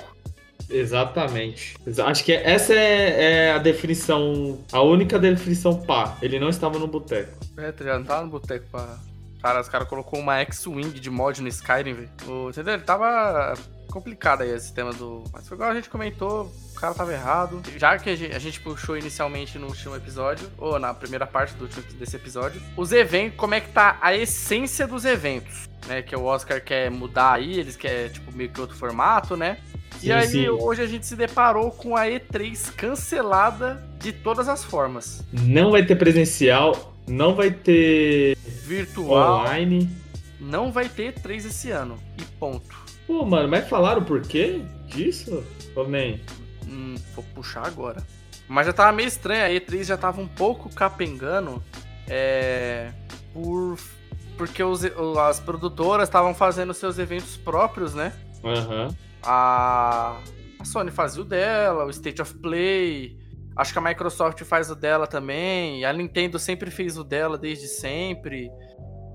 [0.69, 1.77] Exatamente.
[1.87, 6.16] Exa- Acho que essa é, é a definição, a única definição pá.
[6.21, 7.33] Ele não estava no boteco.
[7.57, 7.99] É, tá ligado?
[8.01, 8.99] Não tava no boteco pra.
[9.40, 12.11] Cara, os caras colocou uma X-Wing de mod no Skyrim, velho.
[12.51, 12.75] Entendeu?
[12.75, 13.55] Ele tava
[13.90, 15.23] complicado aí esse tema do.
[15.33, 17.62] Mas foi igual a gente comentou, cara tava errado.
[17.77, 21.83] Já que a gente, puxou inicialmente no último episódio, ou na primeira parte do último
[21.99, 26.03] desse episódio, os eventos, como é que tá a essência dos eventos, né?
[26.03, 29.59] Que o Oscar quer mudar aí, eles querem, tipo, meio que outro formato, né?
[29.99, 30.49] Sim, e aí, sim.
[30.49, 35.25] hoje a gente se deparou com a E3 cancelada de todas as formas.
[35.33, 39.89] Não vai ter presencial, não vai ter Virtual, online.
[40.39, 41.97] não vai ter E3 esse ano.
[42.19, 42.77] E ponto.
[43.07, 45.45] Pô, mano, mas falaram por quê disso?
[45.75, 46.19] Ô, man.
[46.66, 48.02] Hum, vou puxar agora.
[48.48, 51.62] Mas já tava meio estranho, a E3 já tava um pouco capengando.
[52.09, 52.92] É.
[53.33, 53.79] Por.
[54.37, 54.85] Porque os-
[55.18, 58.12] as produtoras estavam fazendo seus eventos próprios, né?
[58.44, 58.88] Aham.
[59.22, 60.18] A,
[60.61, 63.18] a Sony fazia o dela, o State of Play.
[63.57, 65.85] Acho que a Microsoft faz o dela também.
[65.87, 68.50] A Nintendo sempre fez o dela desde sempre.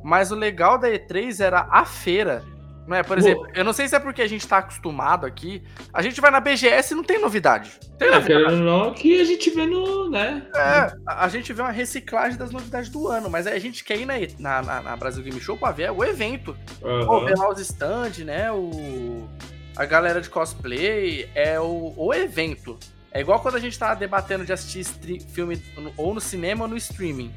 [0.03, 2.43] Mas o legal da E3 era a feira.
[2.87, 3.03] Não é?
[3.03, 5.63] Por exemplo, eu não sei se é porque a gente tá acostumado aqui.
[5.93, 7.71] A gente vai na BGS e não tem novidade.
[7.97, 8.55] Tem É, novidade.
[8.55, 10.45] não, que a gente vê no, né?
[10.55, 14.05] É, a gente vê uma reciclagem das novidades do ano, mas a gente quer ir
[14.39, 16.57] na, na, na- Brasil Game Show pra ver o evento.
[16.79, 17.25] Pô, Aham.
[17.25, 18.51] ver lá os stand, né?
[18.51, 19.29] O,
[19.77, 22.77] a galera de cosplay, é o, o evento.
[23.13, 24.85] É igual quando a gente tá debatendo de assistir
[25.33, 25.61] filme
[25.97, 27.31] ou no cinema ou no streaming.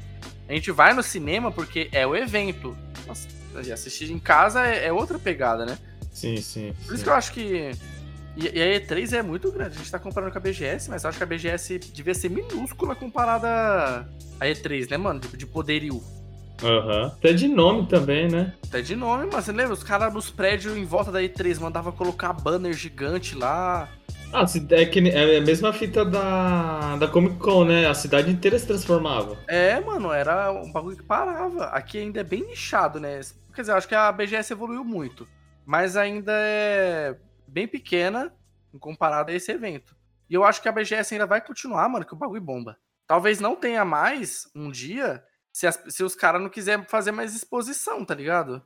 [0.49, 2.75] A gente vai no cinema porque é o evento.
[3.07, 5.77] Nossa, assistir em casa é, é outra pegada, né?
[6.11, 6.73] Sim, sim.
[6.85, 7.03] Por isso sim.
[7.03, 7.71] que eu acho que.
[8.37, 9.75] E, e a E3 é muito grande.
[9.75, 12.29] A gente tá comparando com a BGS, mas eu acho que a BGS devia ser
[12.29, 14.07] minúscula comparada
[14.39, 15.19] à E3, né, mano?
[15.19, 16.01] De, de poderio.
[16.63, 17.07] Aham.
[17.07, 18.53] Até de nome também, né?
[18.67, 19.73] Até de nome, mas você lembra?
[19.73, 23.89] Os caras nos prédios em volta da E3 mandavam colocar banner gigante lá.
[24.33, 27.87] Ah, é, que, é a mesma fita da, da Comic Con, né?
[27.87, 29.37] A cidade inteira se transformava.
[29.47, 31.65] É, mano, era um bagulho que parava.
[31.67, 33.21] Aqui ainda é bem nichado, né?
[33.53, 35.27] Quer dizer, acho que a BGS evoluiu muito.
[35.65, 37.15] Mas ainda é
[37.47, 38.33] bem pequena
[38.73, 39.95] em comparado a esse evento.
[40.29, 42.77] E eu acho que a BGS ainda vai continuar, mano, que o bagulho bomba.
[43.07, 45.23] Talvez não tenha mais um dia
[45.55, 48.61] se, as- se os caras não quiserem fazer mais exposição, tá ligado?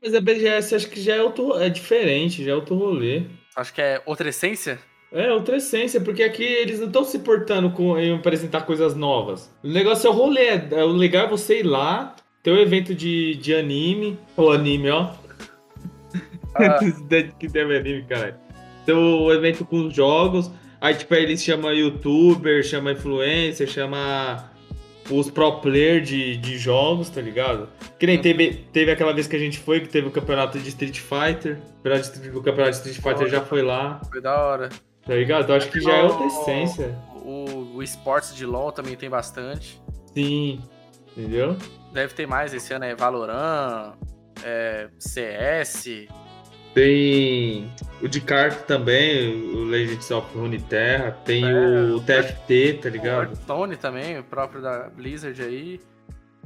[0.00, 1.58] Mas a BGS acho que já é outro.
[1.58, 3.24] É diferente, já é outro rolê.
[3.56, 4.78] Acho que é outra essência.
[5.10, 9.50] É, outra essência, porque aqui eles não estão se portando com em apresentar coisas novas.
[9.64, 10.46] O negócio é o rolê.
[10.46, 14.16] é- O legal é você ir lá, ter um evento de, de anime.
[14.36, 15.10] Ou anime, ó.
[16.54, 16.78] Ah.
[17.40, 18.36] que deve anime, caralho.
[18.86, 20.48] Ter o evento com os jogos.
[20.80, 24.48] Aí, tipo, aí eles chamam youtuber, chama influencer, chama
[25.10, 27.68] os pro player de, de jogos, tá ligado?
[27.98, 30.68] Que nem teve, teve aquela vez que a gente foi, que teve o campeonato de
[30.68, 31.58] Street Fighter.
[31.80, 33.28] O campeonato de- O campeonato de Street Fighter Olha.
[33.30, 34.00] já foi lá.
[34.10, 34.68] Foi da hora.
[35.06, 35.50] Tá ligado?
[35.50, 36.94] Eu acho que já é outra essência.
[37.24, 39.80] O, o esportes de LoL também tem bastante.
[40.14, 40.60] Sim.
[41.16, 41.56] Entendeu?
[41.92, 43.94] Deve ter mais esse ano, é Valorant,
[44.44, 46.06] é, CS.
[46.74, 51.12] Tem o de kart também, o Legends of Runeterra.
[51.24, 53.22] Tem É, o TFT, tá O ligado?
[53.30, 55.80] Hearthstone também, o próprio da Blizzard aí.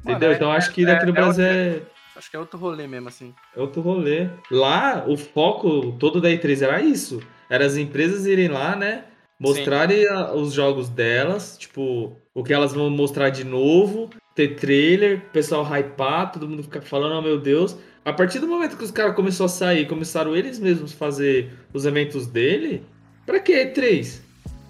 [0.04, 0.30] Mano, Entendeu?
[0.32, 1.80] é- Então acho que daqui no é Brasil é,
[2.16, 3.34] Acho que é outro rolê mesmo, assim.
[3.56, 4.28] é outro rolê.
[4.50, 7.22] Lá, o foco todo da E3 era isso.
[7.48, 9.04] Era as empresas irem lá, né?
[9.38, 10.04] Mostrarem
[10.34, 15.64] os jogos delas, tipo, o que elas vão mostrar de novo, ter trailer, o pessoal
[15.64, 17.76] hypar, todo mundo ficar falando, oh meu Deus.
[18.04, 21.86] A partir do momento que os caras começaram a sair, começaram eles mesmos fazer os
[21.86, 22.84] eventos dele,
[23.24, 24.20] pra que E3?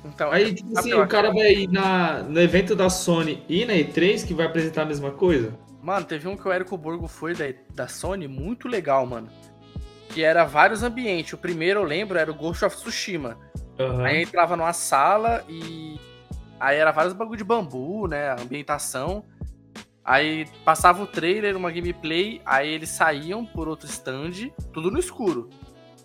[0.05, 3.65] Então, Aí, tipo sabe assim, o cara vai ir na, no evento da Sony e
[3.65, 5.55] na E3 que vai apresentar a mesma coisa?
[5.83, 9.29] Mano, teve um que o Érico Borgo foi da, da Sony, muito legal, mano.
[10.11, 11.33] Que era vários ambientes.
[11.33, 13.39] O primeiro, eu lembro, era o Ghost of Tsushima.
[13.79, 14.05] Aham.
[14.05, 15.99] Aí entrava numa sala e.
[16.61, 18.29] Aí era vários bagulho de bambu, né?
[18.29, 19.25] A ambientação.
[20.05, 25.49] Aí passava o trailer, uma gameplay, aí eles saíam por outro stand, tudo no escuro.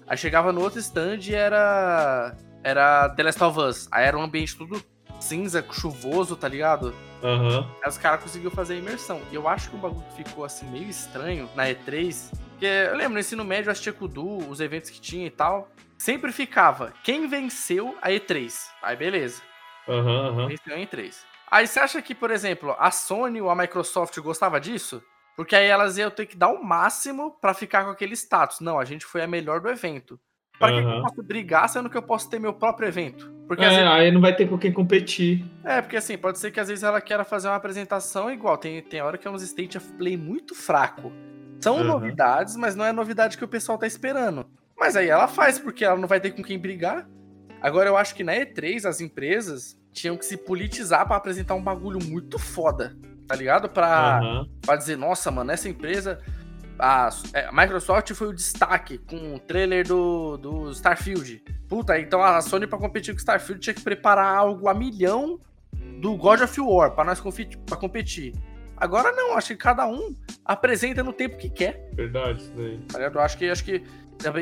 [0.07, 2.35] Aí chegava no outro stand e era.
[2.63, 3.87] Era The Last of Us.
[3.91, 4.81] Aí era um ambiente tudo
[5.19, 6.93] cinza, chuvoso, tá ligado?
[7.23, 7.67] Aham.
[7.83, 9.21] Aí os caras conseguiram fazer a imersão.
[9.31, 12.31] E eu acho que o bagulho ficou assim meio estranho na E3.
[12.51, 15.69] Porque eu lembro, no ensino médio, eu assistia Kudu, os eventos que tinha e tal.
[15.97, 18.53] Sempre ficava quem venceu a E3.
[18.81, 19.41] Aí beleza.
[19.87, 20.47] Aham, aham.
[20.47, 21.15] Venceu a E3.
[21.49, 25.01] Aí você acha que, por exemplo, a Sony ou a Microsoft gostava disso?
[25.35, 28.59] Porque aí elas iam ter que dar o máximo pra ficar com aquele status.
[28.59, 30.19] Não, a gente foi a melhor do evento.
[30.59, 33.31] Pra que que eu posso brigar sendo que eu posso ter meu próprio evento?
[33.47, 35.45] Porque É, vezes aí não vai ter com quem competir.
[35.63, 38.57] é, porque assim, pode ser que às vezes ela queira fazer uma apresentação igual.
[38.57, 41.13] Tem, tem hora que é uns state of play muito fraco.
[41.61, 41.83] São Uhum.
[41.83, 44.49] novidades, mas não é novidade que o pessoal tá esperando.
[44.77, 47.07] Mas aí ela faz, porque ela não vai ter com quem brigar.
[47.61, 51.63] Agora eu acho que na E3 as empresas tinham que se politizar pra apresentar um
[51.63, 52.95] bagulho muito foda.
[53.27, 53.67] Tá ligado?
[53.67, 54.47] Pra, Aham.
[54.61, 56.19] pra dizer, nossa, mano, essa empresa.
[56.79, 61.43] A, é, a Microsoft foi o destaque com o trailer do, do Starfield.
[61.67, 65.39] Puta, então a Sony pra competir com o Starfield tinha que preparar algo a milhão
[65.99, 67.19] do God of War pra nós
[67.65, 68.33] pra competir.
[68.77, 70.15] Agora não, acho que cada um
[70.45, 71.89] apresenta no tempo que quer.
[71.93, 72.77] Verdade, isso daí.
[72.87, 73.15] tá ligado?
[73.15, 73.83] Eu acho que acho que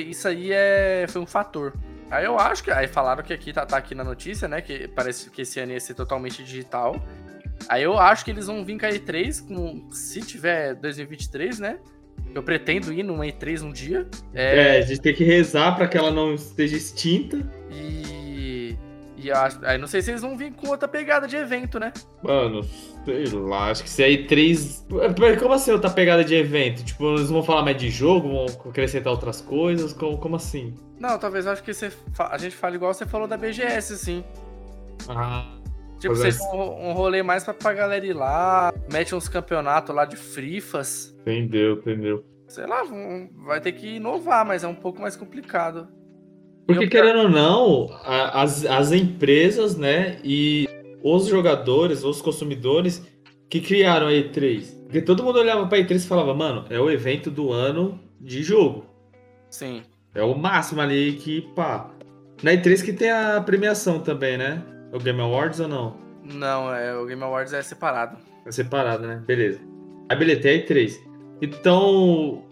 [0.06, 1.74] isso aí é, foi um fator.
[2.10, 2.72] Aí eu acho que.
[2.72, 4.62] Aí falaram que aqui tá, tá aqui na notícia, né?
[4.62, 7.02] Que parece que esse ano ia ser totalmente digital.
[7.68, 11.80] Aí eu acho que eles vão vir com a E3, com, se tiver 2023, né?
[12.34, 14.08] Eu pretendo ir numa E3 um dia.
[14.34, 17.40] É, a gente tem que rezar pra que ela não esteja extinta.
[19.26, 19.32] E.
[19.32, 21.92] Acho, aí não sei se eles vão vir com outra pegada de evento, né?
[22.22, 22.64] Mano,
[23.06, 24.86] sei lá, acho que se aí três.
[25.40, 26.84] Como assim outra pegada de evento?
[26.84, 29.94] Tipo, eles vão falar mais de jogo, vão acrescentar outras coisas?
[29.94, 30.74] Como, como assim?
[31.00, 34.24] Não, talvez acho que você, a gente fale igual você falou da BGS, assim.
[35.10, 35.56] Ah,
[36.00, 40.06] Tipo, seja é- um, rolê mais pra, pra galera ir lá, mete uns campeonatos lá
[40.06, 41.16] de frifas.
[41.22, 42.24] entendeu, entendeu.
[42.48, 42.84] Sei lá,
[43.46, 45.88] vai ter que inovar, mas é um pouco mais complicado.
[46.66, 50.68] Porque querendo ou não, a- as, as empresas, né, e
[51.04, 53.06] os jogadores, os consumidores
[53.50, 54.84] que criaram a E3.
[54.86, 58.42] Porque todo mundo olhava pra E3 e falava, mano, é o evento do ano de
[58.42, 58.86] jogo.
[59.50, 59.84] Sim.
[60.14, 61.92] É o máximo ali que, pá.
[62.42, 64.64] Na E3 que tem a premiação também, né?
[64.94, 65.98] O Game Awards ou não?
[66.24, 68.18] Não, é, o Game Awards é separado.
[68.46, 69.22] É separado, né?
[69.26, 69.60] Beleza.
[70.10, 71.00] Aí beleza, tem a E3.
[71.42, 72.44] Então,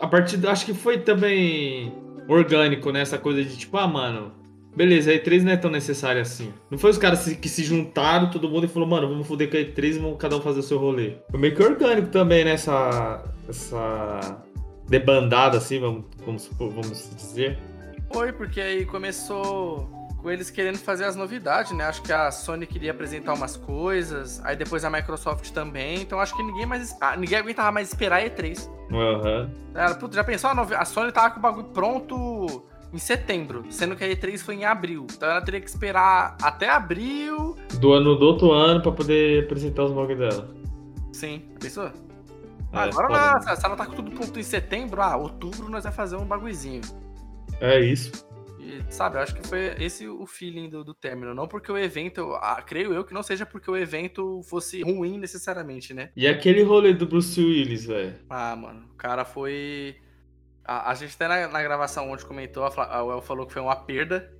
[0.00, 1.92] a partir acho que foi também
[2.34, 3.00] orgânico, né?
[3.00, 4.32] Essa coisa de tipo, ah, mano,
[4.74, 6.52] beleza, a E3 não é tão necessária assim.
[6.70, 9.56] Não foi os caras que se juntaram, todo mundo, e falou, mano, vamos foder com
[9.56, 11.14] a E3 e vamos cada um fazer o seu rolê.
[11.30, 12.52] Foi meio que orgânico também, né?
[12.52, 14.42] Essa, essa
[14.88, 17.58] debandada, assim, vamos, vamos, vamos dizer.
[18.12, 21.84] Foi, porque aí começou com eles querendo fazer as novidades, né?
[21.84, 26.02] Acho que a Sony queria apresentar umas coisas, aí depois a Microsoft também.
[26.02, 26.96] Então acho que ninguém mais.
[27.00, 28.68] ah, ninguém aguentava mais esperar a E3.
[28.92, 29.50] Aham.
[29.74, 30.50] Ela, putz, já pensou?
[30.50, 34.64] A, Sony tava com o bagulho pronto em setembro, sendo que a E3 foi em
[34.64, 35.06] abril.
[35.12, 37.56] Então ela teria que esperar até abril.
[37.78, 40.48] Do ano do outro ano pra poder apresentar os bugs dela.
[41.12, 41.86] Sim, pensou?
[42.72, 43.32] É, Agora, foda.
[43.50, 46.24] não, se ela tá com tudo pronto em setembro, ah, outubro nós vai fazer um
[46.24, 46.82] bagulhozinho.
[47.60, 48.12] É isso.
[48.60, 51.34] E, sabe, eu acho que foi esse o feeling do, do término.
[51.34, 55.18] Não porque o evento, ah, creio eu que não seja porque o evento fosse ruim
[55.18, 56.10] necessariamente, né?
[56.14, 58.14] E aquele rolê do Bruce Willis, velho?
[58.28, 59.96] Ah, mano, o cara foi.
[60.64, 63.76] A, a gente até na, na gravação onde comentou, a, El falou que foi uma
[63.76, 64.32] perda.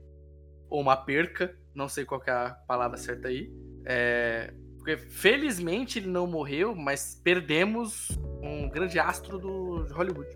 [0.68, 1.56] Ou uma perca.
[1.74, 3.50] Não sei qual que é a palavra certa aí.
[3.84, 8.08] É, porque felizmente ele não morreu, mas perdemos
[8.42, 10.28] um grande astro do de Hollywood.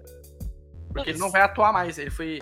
[0.92, 1.99] Porque ele não vai atuar mais.
[1.99, 2.40] Ele foi.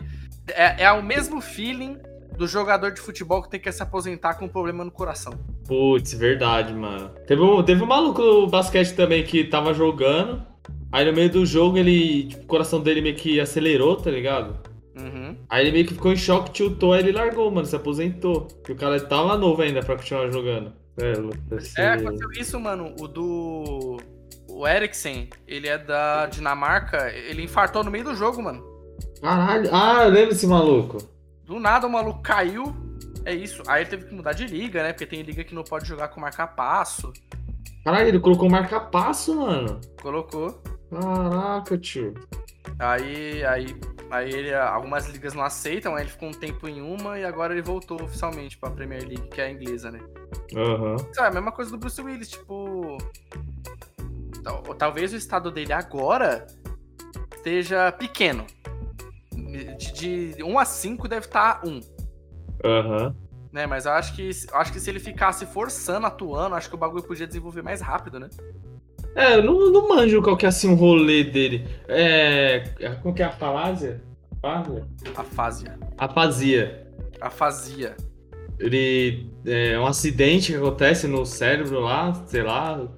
[0.49, 1.99] É, é o mesmo feeling
[2.37, 5.33] do jogador de futebol que tem que se aposentar com um problema no coração.
[5.67, 7.11] Putz, verdade, mano.
[7.27, 10.43] Teve um, teve um maluco no basquete também que tava jogando.
[10.91, 12.25] Aí no meio do jogo ele.
[12.25, 14.59] Tipo, o coração dele meio que acelerou, tá ligado?
[14.95, 15.37] Uhum.
[15.49, 18.43] Aí ele meio que ficou em choque, tiltou, aí ele largou, mano, se aposentou.
[18.43, 20.73] Porque o cara tava novo ainda pra continuar jogando.
[20.99, 21.13] É,
[21.57, 21.81] assim...
[21.81, 22.95] é aconteceu isso, mano.
[23.01, 23.99] O do.
[24.49, 28.72] O Eriksen, ele é da Dinamarca, ele infartou no meio do jogo, mano.
[29.23, 29.71] Caralho.
[29.73, 30.99] Ah, eu lembro desse maluco.
[31.45, 32.75] Do nada o maluco caiu.
[33.25, 33.63] É isso.
[33.69, 34.93] Aí ele teve que mudar de liga, né?
[34.93, 37.13] Porque tem liga que não pode jogar com marca-passo.
[37.85, 39.81] Caralho, ele colocou marca-passo, mano.
[40.03, 40.61] Colocou.
[40.91, 42.15] Caraca, tio.
[42.79, 43.77] Aí, aí,
[44.11, 47.53] aí ele, algumas ligas não aceitam, aí ele ficou um tempo em uma e agora
[47.53, 50.01] ele voltou oficialmente pra Premier League, que é a inglesa, né?
[50.57, 50.97] Aham.
[50.97, 51.07] Uhum.
[51.19, 52.99] É a mesma coisa do Bruce Willis, tipo.
[54.79, 56.47] Talvez o estado dele agora
[57.37, 58.45] esteja pequeno.
[59.53, 61.81] De, de 1 a 5 deve estar tá 1.
[62.65, 63.07] Aham.
[63.07, 63.23] Uhum.
[63.53, 66.79] Né, mas eu acho que, acho que se ele ficasse forçando, atuando, acho que o
[66.79, 68.31] bagulho podia desenvolver mais rápido, né?
[69.15, 71.69] É, eu não, não manjo qual que é assim o rolê dele.
[71.87, 72.65] É.
[73.03, 74.03] Como que é a falásia?
[74.43, 74.87] Afásia?
[75.15, 75.79] Afásia.
[75.99, 76.87] Afasia.
[77.21, 77.97] Afasia.
[78.63, 79.31] Ele.
[79.45, 82.89] É um acidente que acontece no cérebro lá, sei lá,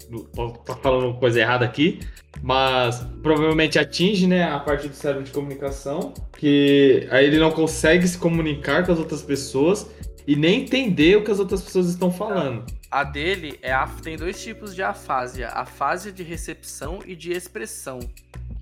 [0.67, 2.01] tá falando coisa errada aqui,
[2.43, 8.07] mas provavelmente atinge, né, a parte do cérebro de comunicação, que aí ele não consegue
[8.07, 9.91] se comunicar com as outras pessoas
[10.27, 12.65] e nem entender o que as outras pessoas estão falando.
[12.91, 17.99] A dele é a, tem dois tipos de afásia: afásia de recepção e de expressão.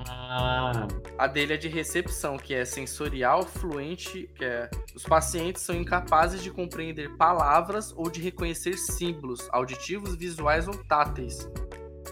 [0.09, 0.87] Ah.
[1.19, 6.43] A dele é de recepção, que é sensorial, fluente, que é os pacientes são incapazes
[6.43, 11.49] de compreender palavras ou de reconhecer símbolos auditivos, visuais ou táteis.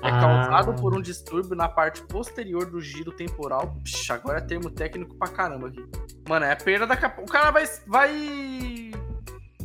[0.03, 0.21] É ah.
[0.21, 3.77] causado por um distúrbio na parte posterior do giro temporal.
[3.85, 5.85] Psh, agora é termo técnico pra caramba aqui.
[6.29, 7.21] Mano, é a perda da capa.
[7.21, 8.91] O cara vai, vai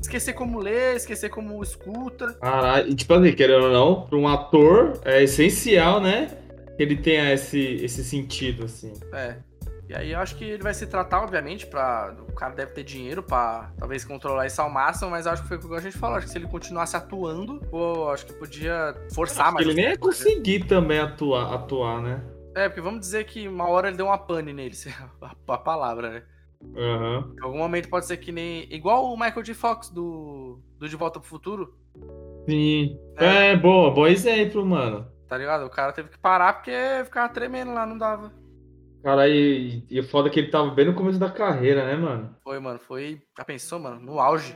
[0.01, 2.33] esquecer como lê, esquecer como escuta.
[2.33, 6.29] Caralho, e tipo assim, querendo ou não, para um ator é essencial, né?
[6.75, 8.93] Que ele tenha esse, esse sentido, assim.
[9.13, 9.37] É.
[9.87, 12.83] E aí eu acho que ele vai se tratar, obviamente, para O cara deve ter
[12.83, 15.97] dinheiro para talvez controlar isso ao máximo, mas acho que foi o que a gente
[15.97, 16.17] falou.
[16.17, 19.65] Acho que se ele continuasse atuando, pô, acho que podia forçar mais.
[19.65, 22.23] Ele nem ia conseguir também atuar, atuar, né?
[22.55, 24.75] É, porque vamos dizer que uma hora ele deu uma pane nele,
[25.47, 26.23] a palavra, né?
[26.61, 27.35] Uhum.
[27.37, 28.65] Em algum momento pode ser que nem.
[28.73, 29.53] Igual o Michael J.
[29.53, 31.75] Fox do, do De Volta pro Futuro.
[32.49, 32.97] Sim.
[33.17, 35.05] É, é boa, bom exemplo, mano.
[35.27, 35.65] Tá ligado?
[35.65, 36.71] O cara teve que parar porque
[37.03, 38.31] ficava tremendo lá, não dava.
[39.03, 41.95] Cara, e, e o foda é que ele tava bem no começo da carreira, né,
[41.95, 42.35] mano?
[42.43, 42.79] Foi, mano.
[42.79, 43.21] Foi.
[43.37, 43.99] Já pensou, mano?
[43.99, 44.55] No auge.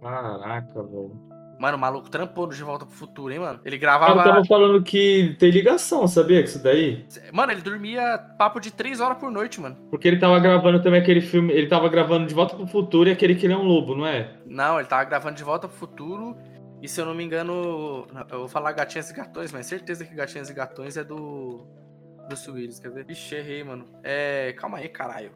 [0.00, 1.32] Caraca, velho.
[1.62, 3.60] Mano, o maluco trampou De Volta pro Futuro, hein, mano?
[3.64, 4.18] Ele gravava.
[4.18, 6.40] Eu tava falando que tem ligação, sabia?
[6.40, 7.06] Com isso daí?
[7.32, 9.76] Mano, ele dormia papo de 3 horas por noite, mano.
[9.88, 11.52] Porque ele tava gravando também aquele filme.
[11.52, 14.04] Ele tava gravando De Volta pro Futuro e aquele que ele é um lobo, não
[14.04, 14.34] é?
[14.44, 16.36] Não, ele tava gravando De Volta pro Futuro.
[16.82, 20.12] E se eu não me engano, eu vou falar Gatinhas e Gatões, mas certeza que
[20.12, 21.64] Gatinhas e Gatões é do
[22.26, 23.04] Bruce Willis, quer ver?
[23.08, 23.86] Ixi, errei, mano.
[24.02, 24.52] É.
[24.56, 25.32] Calma aí, caralho.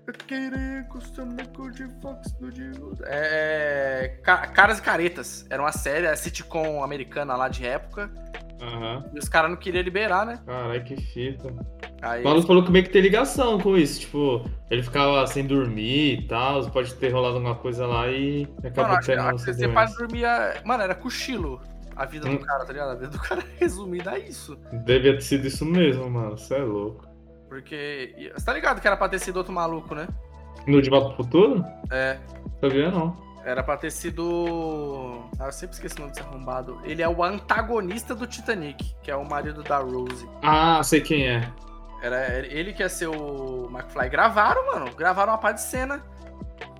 [3.04, 4.20] É.
[4.22, 5.46] Caras e Caretas.
[5.50, 8.10] Era uma série, a sitcom americana lá de época.
[8.60, 9.10] Uhum.
[9.14, 10.40] E os caras não queriam liberar, né?
[10.46, 11.52] Caralho, que fita.
[12.00, 14.00] Aí, o Paulo falou que meio que tem ligação com isso.
[14.00, 16.70] Tipo, ele ficava sem dormir e tal.
[16.70, 19.38] Pode ter rolado alguma coisa lá e acabou tendo.
[19.38, 20.24] Você pode dormir.
[20.64, 21.60] Mano, era cochilo
[21.96, 22.90] a vida do cara, tá ligado?
[22.90, 24.56] A vida do cara é resumida a isso.
[24.84, 26.36] Devia ter sido isso mesmo, mano.
[26.36, 27.08] Você é louco.
[27.48, 28.30] Porque.
[28.34, 30.06] Você tá ligado que era pra ter sido outro maluco, né?
[30.66, 31.64] No De Volta pro Futuro?
[31.90, 32.18] É.
[32.60, 33.16] Sabia não.
[33.44, 35.22] Era pra ter sido.
[35.38, 36.78] Ah, eu sempre esqueci o nome desse arrombado.
[36.84, 40.28] Ele é o antagonista do Titanic, que é o marido da Rose.
[40.42, 41.48] Ah, sei quem é.
[42.02, 44.10] Era ele que ia ser o McFly.
[44.10, 44.94] Gravaram, mano.
[44.94, 46.02] Gravaram uma parte de cena.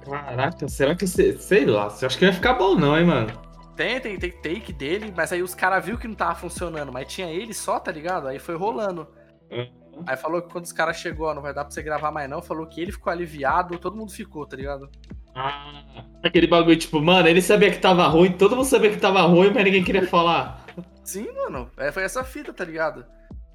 [0.05, 1.07] Caraca, será que.
[1.07, 3.46] Sei lá, acho que ia ficar bom, não, hein, mano?
[3.77, 7.12] Tem, tem, tem take dele, mas aí os caras viu que não tava funcionando, mas
[7.12, 8.27] tinha ele só, tá ligado?
[8.27, 9.07] Aí foi rolando.
[9.51, 10.03] Uhum.
[10.07, 12.41] Aí falou que quando os caras chegou, não vai dar pra você gravar mais não,
[12.41, 14.91] falou que ele ficou aliviado, todo mundo ficou, tá ligado?
[15.35, 15.85] Ah,
[16.23, 19.53] aquele bagulho, tipo, mano, ele sabia que tava ruim, todo mundo sabia que tava ruim,
[19.53, 20.65] mas ninguém queria falar.
[21.05, 23.05] Sim, mano, é, foi essa fita, tá ligado?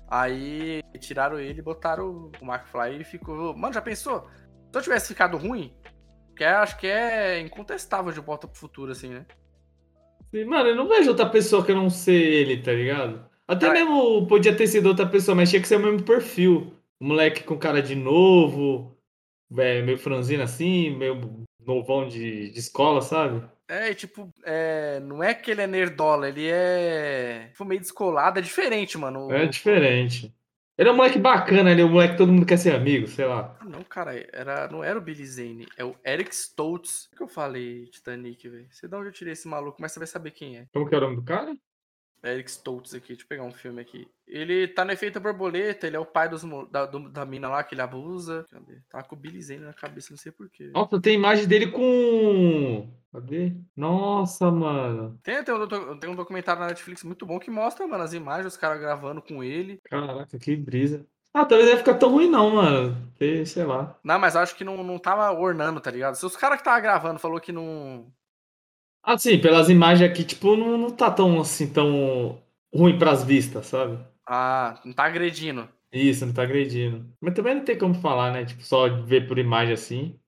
[0.07, 3.55] Aí tiraram ele, botaram o McFly e ficou.
[3.57, 4.27] Mano, já pensou?
[4.71, 5.73] Se eu tivesse ficado ruim,
[6.35, 9.25] que é, acho que é incontestável de volta pro futuro, assim, né?
[10.45, 13.25] Mano, eu não vejo outra pessoa que não ser ele, tá ligado?
[13.47, 16.73] Até ah, mesmo podia ter sido outra pessoa, mas tinha que ser o mesmo perfil.
[16.99, 18.95] Um moleque com cara de novo,
[19.57, 23.43] é, meio franzino assim, meio novão de, de escola, sabe?
[23.67, 28.41] É, tipo, é, não é que ele é nerdola, ele é tipo, meio descolado, é
[28.41, 29.31] diferente, mano.
[29.31, 30.33] É diferente.
[30.81, 33.05] Ele é um moleque bacana, ele é um moleque que todo mundo quer ser amigo,
[33.05, 33.55] sei lá.
[33.59, 37.07] Ah, não, cara, era, não era o Billy Zane, é o Eric Stoltz.
[37.13, 38.67] O que eu falei, Titanic, velho?
[38.71, 40.65] Sei de onde eu tirei esse maluco, mas você vai saber quem é.
[40.73, 41.55] Como que é o nome do cara?
[42.23, 44.07] Eric Stoltz aqui, deixa eu pegar um filme aqui.
[44.27, 47.63] Ele tá no efeito borboleta, ele é o pai dos, da, do- da mina lá
[47.63, 48.45] que ele abusa.
[48.51, 48.79] Cadê?
[48.89, 50.69] Tá com o Billy Zane na cabeça, não sei porquê.
[50.73, 52.89] Nossa, tem imagem dele com.
[53.11, 53.53] Cadê?
[53.75, 55.19] Nossa, mano.
[55.23, 58.53] Tem, tem, um, tem um documentário na Netflix muito bom que mostra, mano, as imagens,
[58.53, 59.81] os caras gravando com ele.
[59.89, 61.05] Caraca, que brisa.
[61.33, 63.11] Ah, talvez não ia ficar tão ruim, não, mano.
[63.17, 63.97] Sei, sei lá.
[64.03, 66.15] Não, mas acho que não, não tava ornando, tá ligado?
[66.15, 68.11] Se os caras que tava gravando falou que não.
[69.03, 72.41] Ah, sim, pelas imagens aqui, tipo, não, não tá tão assim, tão
[72.73, 73.99] ruim pras vistas, sabe?
[74.25, 75.67] Ah, não tá agredindo.
[75.91, 77.05] Isso, não tá agredindo.
[77.19, 78.45] Mas também não tem como falar, né?
[78.45, 80.19] Tipo, só ver por imagem assim.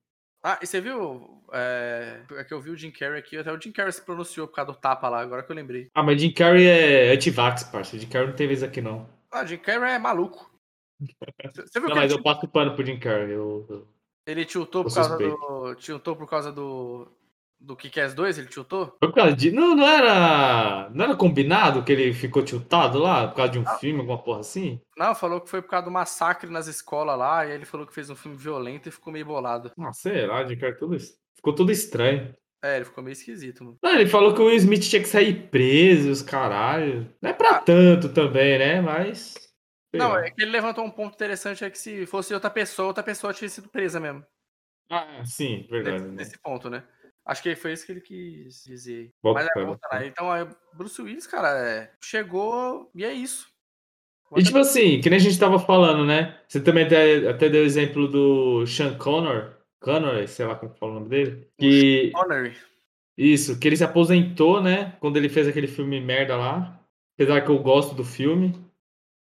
[0.42, 1.42] Ah, e você viu?
[1.52, 4.48] É, é que eu vi o Jim Carrey aqui, até o Jim Carrey se pronunciou
[4.48, 5.88] por causa do tapa lá, agora que eu lembrei.
[5.94, 7.98] Ah, mas Jim Carrey é anti-vax, parça.
[7.98, 9.08] Jim Carrey não tem vez aqui, não.
[9.32, 10.50] Ah, Jim Carrey é maluco.
[11.54, 13.30] Você viu Não, que mas eu passo pano pro Jim Carrey.
[13.30, 13.86] Eu,
[14.26, 15.74] ele tiltou por causa do.
[15.76, 17.08] Tiltou por causa do.
[17.64, 18.36] Do que é 2?
[18.38, 18.94] Ele tiltou?
[19.00, 19.50] Foi por causa de.
[19.50, 20.90] Não, não era.
[20.90, 23.26] Não era combinado que ele ficou tiltado lá?
[23.28, 24.78] Por causa de um filme, alguma porra assim?
[24.98, 27.94] Não, falou que foi por causa do massacre nas escolas lá, e ele falou que
[27.94, 29.72] fez um filme violento e ficou meio bolado.
[29.78, 29.90] Ah,
[30.26, 32.34] lá, Jim Carrey tudo, es- ficou tudo estranho.
[32.62, 33.78] É, ele ficou meio esquisito, mano.
[33.82, 37.10] Não, ele falou que o Will Smith tinha que sair preso, os caralho.
[37.22, 38.80] Não é pra tanto também, né?
[38.82, 39.34] Mas.
[39.94, 43.02] Não, é que ele levantou um ponto interessante, é que se fosse outra pessoa, outra
[43.02, 44.22] pessoa tinha sido presa mesmo.
[44.90, 45.96] Ah, sim, verdade.
[45.96, 46.14] Nesse, né?
[46.16, 46.82] nesse ponto, né?
[47.26, 49.10] Acho que foi isso que ele quis dizer.
[49.22, 53.48] Mas é, então, aí, Bruce Willis, cara, é, chegou e é isso.
[54.36, 56.38] E tipo assim, que nem a gente tava falando, né?
[56.48, 59.52] Você também até, até deu o exemplo do Sean Connor.
[59.80, 61.48] Connor, sei lá como fala o nome dele.
[61.58, 62.10] Que.
[62.12, 62.56] Connery.
[63.16, 64.96] Isso, que ele se aposentou, né?
[64.98, 66.80] Quando ele fez aquele filme merda lá.
[67.14, 68.52] Apesar que eu gosto do filme.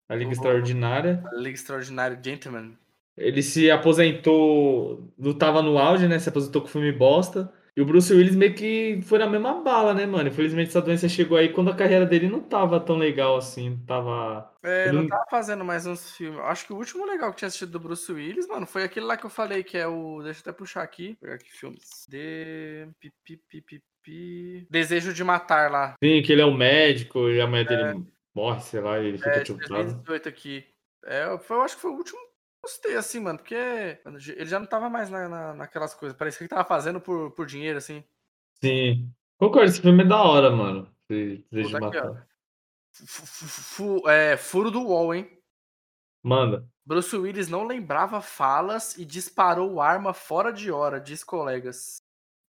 [0.09, 1.23] A Liga O- Extraordinária.
[1.31, 2.77] A Liga Extraordinária Gentleman.
[3.17, 5.13] Ele se aposentou.
[5.19, 6.19] Não tava no auge, né?
[6.19, 7.53] Se aposentou com o filme bosta.
[7.75, 10.29] E o Bruce Willis meio que foi na mesma bala, né, mano?
[10.29, 13.71] Infelizmente essa doença chegou aí quando a carreira dele não tava tão legal assim.
[13.71, 14.53] Não tava.
[14.63, 16.39] É, Ele não tava fazendo mais uns filmes.
[16.41, 19.17] Acho que o último legal que tinha assistido do Bruce Willis, mano, foi aquele lá
[19.17, 20.21] que eu falei, que é o.
[20.23, 21.17] Deixa eu até puxar aqui.
[21.19, 22.07] Pegar aqui filmes.
[22.09, 22.89] De.
[23.01, 24.67] pi.
[24.69, 25.95] Desejo de Matar lá.
[26.03, 28.05] Sim, que ele é um médico e a mulher dele
[28.35, 29.45] morre, sei lá, e ele fica É.
[29.45, 30.67] 2018 aqui.
[31.05, 32.19] É, foi, eu acho que foi o último
[32.63, 36.17] gostei, assim, mano, porque ele já não tava mais na, na- naquelas coisas.
[36.17, 38.05] Parecia que ele tava fazendo por, por dinheiro, assim.
[38.63, 39.13] Sim.
[39.37, 40.89] Concordo, esse filme é da hora, mano.
[41.11, 42.05] Esse Desejo de Puta aqui, ó.
[42.13, 42.29] matar.
[42.93, 45.39] Fu- é, furo do UOL, hein?
[46.23, 46.69] Manda.
[46.85, 51.97] Bruce Willis não lembrava falas e disparou arma fora de hora, diz colegas.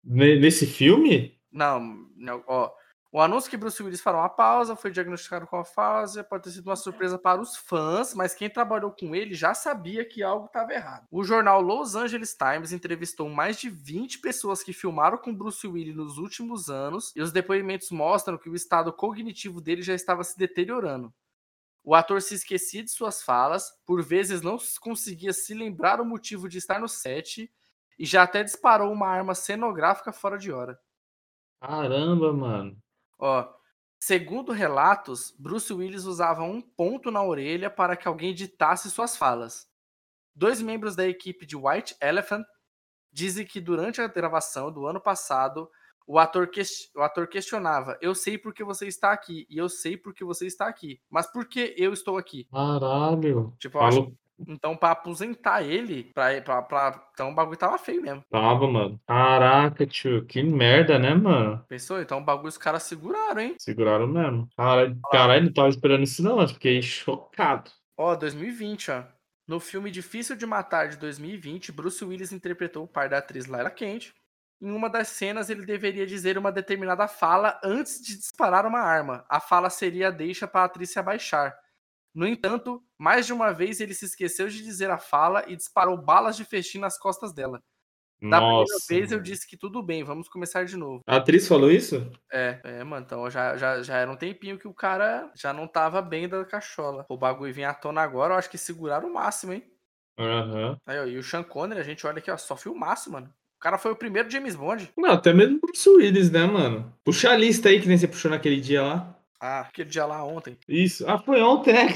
[0.04, 1.40] Ne- Nesse filme?
[1.50, 1.80] Não,
[2.14, 2.70] não, ó.
[3.14, 6.50] O anúncio que Bruce Willis fará uma pausa, foi diagnosticado com a fase, pode ter
[6.50, 10.46] sido uma surpresa para os fãs, mas quem trabalhou com ele já sabia que algo
[10.46, 11.06] estava errado.
[11.12, 15.94] O jornal Los Angeles Times entrevistou mais de 20 pessoas que filmaram com Bruce Willis
[15.94, 20.36] nos últimos anos, e os depoimentos mostram que o estado cognitivo dele já estava se
[20.36, 21.14] deteriorando.
[21.84, 26.48] O ator se esquecia de suas falas, por vezes não conseguia se lembrar o motivo
[26.48, 27.48] de estar no set,
[27.96, 30.76] e já até disparou uma arma cenográfica fora de hora.
[31.60, 32.83] Caramba, mano.
[33.18, 33.48] Ó,
[33.98, 39.68] segundo relatos, Bruce Willis usava um ponto na orelha para que alguém ditasse suas falas.
[40.34, 42.44] Dois membros da equipe de White Elephant
[43.12, 45.70] dizem que durante a gravação do ano passado,
[46.06, 49.96] o ator, ques- o ator questionava: Eu sei porque você está aqui, e eu sei
[49.96, 51.00] porque você está aqui.
[51.08, 52.46] Mas por que eu estou aqui?
[52.50, 53.54] Caralho.
[53.58, 54.16] Tipo, eu acho.
[54.48, 58.22] Então, pra aposentar ele, pra, pra, pra- então o bagulho tava feio mesmo.
[58.30, 59.00] Tava, mano.
[59.06, 60.24] Caraca, tio.
[60.26, 61.64] Que merda, né, mano?
[61.68, 62.00] Pensou?
[62.00, 63.54] Então o bagulho os caras seguraram, hein?
[63.60, 64.48] Seguraram mesmo.
[64.56, 67.70] Caralho, caralho, não tava esperando isso não, mas fiquei chocado.
[67.96, 69.04] Ó, 2020, ó.
[69.46, 73.70] No filme Difícil de Matar de 2020, Bruce Willis interpretou o par da atriz Layla
[73.70, 74.10] Kent.
[74.60, 79.24] Em uma das cenas, ele deveria dizer uma determinada fala antes de disparar uma arma.
[79.28, 81.54] A fala seria deixa para a atriz se abaixar.
[82.14, 86.00] No entanto, mais de uma vez ele se esqueceu de dizer a fala e disparou
[86.00, 87.60] balas de festim nas costas dela.
[88.22, 88.72] Da Nossa.
[88.86, 91.02] primeira vez eu disse que tudo bem, vamos começar de novo.
[91.06, 92.10] A atriz falou isso?
[92.32, 95.66] É, é, mano, então já, já, já era um tempinho que o cara já não
[95.66, 97.04] tava bem da cachola.
[97.08, 99.64] O bagulho vinha à tona agora, eu acho que seguraram o máximo, hein?
[100.18, 100.78] Aham.
[100.86, 103.26] Aí, ó, e o Sean Connery, a gente olha aqui, ó, só filmaço, mano.
[103.56, 104.90] O cara foi o primeiro James Bond.
[104.96, 106.94] Não, até mesmo Bruce Willis, né, mano?
[107.02, 109.13] Puxa a lista aí que nem você puxou naquele dia lá.
[109.46, 110.58] Ah, aquele dia lá ontem.
[110.66, 111.06] Isso.
[111.06, 111.88] Ah, foi ontem, né?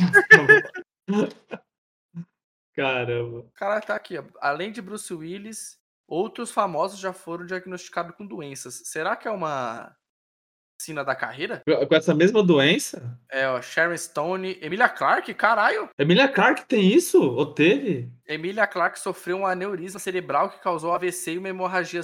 [2.77, 3.39] Caramba.
[3.39, 4.25] O cara tá aqui, ó.
[4.39, 8.83] Além de Bruce Willis, outros famosos já foram diagnosticados com doenças.
[8.85, 9.97] Será que é uma
[10.79, 11.63] sina da carreira.
[11.65, 13.19] Com essa mesma doença?
[13.31, 15.89] É, ó, Sharon Stone, Emilia Clarke, caralho.
[15.99, 17.19] Emilia Clarke tem isso?
[17.19, 18.13] Ou teve?
[18.27, 22.03] Emilia Clarke sofreu um aneurisma cerebral que causou AVC e uma hemorragia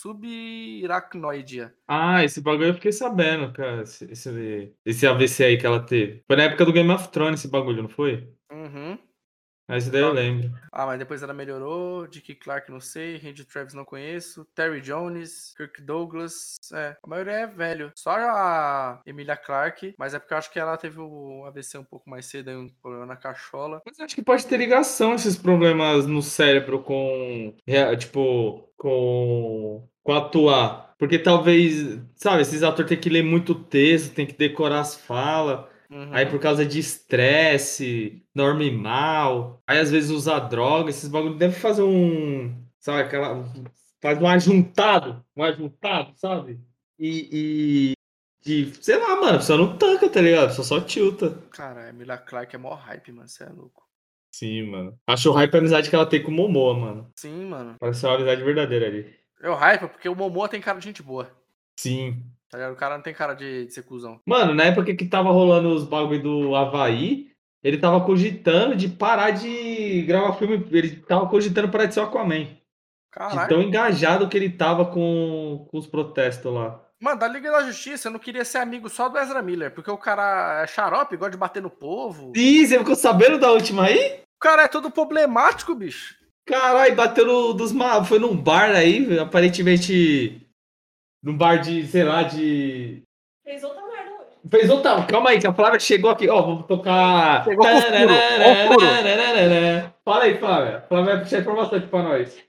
[0.00, 1.70] subaracnoide.
[1.86, 3.82] Ah, esse bagulho eu fiquei sabendo, cara.
[3.82, 6.22] Esse, esse, esse AVC aí que ela teve.
[6.26, 8.32] Foi na época do Game of Thrones esse bagulho, não foi?
[8.50, 8.98] Uhum.
[9.70, 10.50] Mas daí eu lembro.
[10.72, 12.04] Ah, mas depois ela melhorou.
[12.08, 13.18] Dick Clark, não sei.
[13.18, 14.44] Randy Travis, não conheço.
[14.52, 16.58] Terry Jones, Kirk Douglas.
[16.74, 17.92] É, a maioria é velho.
[17.94, 21.84] Só a Emilia Clark, mas é porque eu acho que ela teve o AVC um
[21.84, 23.80] pouco mais cedo, um problema na cachola.
[23.86, 27.54] Mas eu acho que pode ter ligação esses problemas no cérebro com.
[27.96, 29.88] Tipo, com.
[30.02, 30.94] Com atuar.
[30.98, 35.64] Porque talvez, sabe, esses atores têm que ler muito texto, tem que decorar as falas.
[35.90, 36.10] Uhum.
[36.12, 41.54] Aí por causa de estresse, dorme mal, aí às vezes usa droga, esses bagulho deve
[41.58, 43.44] fazer um, sabe, aquela
[44.00, 46.60] faz um ajuntado, um ajuntado, sabe?
[46.96, 47.92] E, e
[48.42, 50.44] de, sei lá, mano, a pessoa não tanca, tá ligado?
[50.44, 51.30] A pessoa só tilta.
[51.50, 53.28] Cara, a Emilia Clark é mó hype, mano.
[53.28, 53.86] Você é louco.
[54.32, 54.98] Sim, mano.
[55.06, 57.12] Acho o hype a amizade que ela tem com o Momoa, mano.
[57.16, 57.76] Sim, mano.
[57.78, 59.19] Parece uma amizade verdadeira ali.
[59.40, 61.30] Eu hype porque o Momoa tem cara de gente boa.
[61.78, 62.22] Sim.
[62.50, 62.72] Tá ligado?
[62.72, 64.20] O cara não tem cara de, de ser cuzão.
[64.26, 67.30] Mano, na época que tava rolando os bagulho do Havaí,
[67.62, 70.66] ele tava cogitando de parar de gravar filme.
[70.70, 72.44] Ele tava cogitando parar de ser o Aquaman.
[72.44, 72.60] De
[73.10, 73.48] Caralho.
[73.48, 76.80] tão engajado que ele tava com, com os protestos lá.
[77.00, 79.90] Mano, da Liga da Justiça, eu não queria ser amigo só do Ezra Miller, porque
[79.90, 82.32] o cara é xarope, gosta de bater no povo.
[82.36, 84.20] Ih, você ficou sabendo da última aí?
[84.36, 86.14] O cara é todo problemático, bicho.
[86.50, 88.04] Caralho, bateu no, dos ma...
[88.04, 90.44] Foi num bar aí, aparentemente.
[91.22, 93.02] Num bar de, sei lá, de.
[93.44, 94.38] Fez outra merda hoje.
[94.50, 95.06] Fez outra.
[95.06, 96.28] Calma aí, que a Flávia chegou aqui.
[96.28, 97.44] Ó, vamos tocar.
[97.44, 97.64] Chegou.
[100.04, 100.84] Fala aí, Flávia.
[100.88, 102.42] Flávia vai puxar informação aqui pra nós.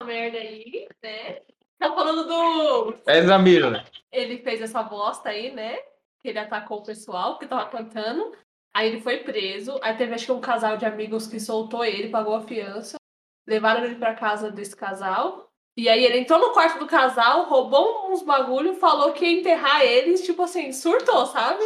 [0.00, 1.40] Uma merda aí, né?
[1.80, 2.94] Tá falando do.
[3.08, 3.84] Ezra Miller.
[4.12, 5.78] Ele fez essa bosta aí, né?
[6.22, 8.36] Que ele atacou o pessoal que tava cantando.
[8.74, 9.80] Aí ele foi preso.
[9.82, 12.96] Aí teve acho que um casal de amigos que soltou ele, pagou a fiança.
[13.46, 15.50] Levaram ele pra casa desse casal.
[15.76, 19.82] E aí ele entrou no quarto do casal, roubou uns bagulho, falou que ia enterrar
[19.82, 21.62] eles, tipo assim, surtou, sabe?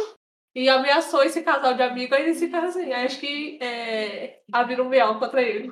[0.55, 4.89] E ameaçou esse casal de amigos, aí eles ficaram assim, acho que é, abriram um
[4.89, 5.19] B.O.
[5.19, 5.71] contra ele.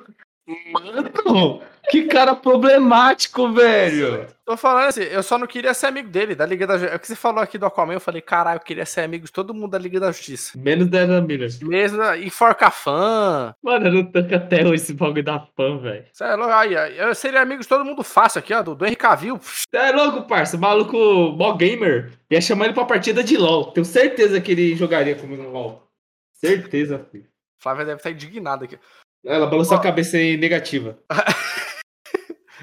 [0.72, 4.26] Mano, que cara problemático, velho.
[4.44, 6.94] Tô falando assim, eu só não queria ser amigo dele, da Liga da Justiça.
[6.94, 9.26] É o que você falou aqui do Aquaman, eu falei, caralho, eu queria ser amigo
[9.26, 10.56] de todo mundo da Liga da Justiça.
[10.56, 11.50] Menos da Ezra Miller.
[11.62, 13.54] Mesmo, enforca fã.
[13.62, 16.04] Mano, eu não tanco até hoje esse bagulho da fã, velho.
[16.12, 18.86] Cê é louco, aí, eu seria amigo de todo mundo fácil aqui, ó, do, do
[18.86, 19.38] Henry Cavill.
[19.38, 20.56] Você é louco, parça.
[20.56, 20.96] Maluco,
[21.32, 22.12] mó gamer.
[22.30, 23.72] Ia chamar ele pra partida de LOL.
[23.72, 25.90] Tenho certeza que ele jogaria comigo no LOL.
[26.34, 27.26] Certeza, filho.
[27.60, 28.78] Flávia deve estar indignada aqui.
[29.24, 30.96] Ela balançou a cabeça aí negativa.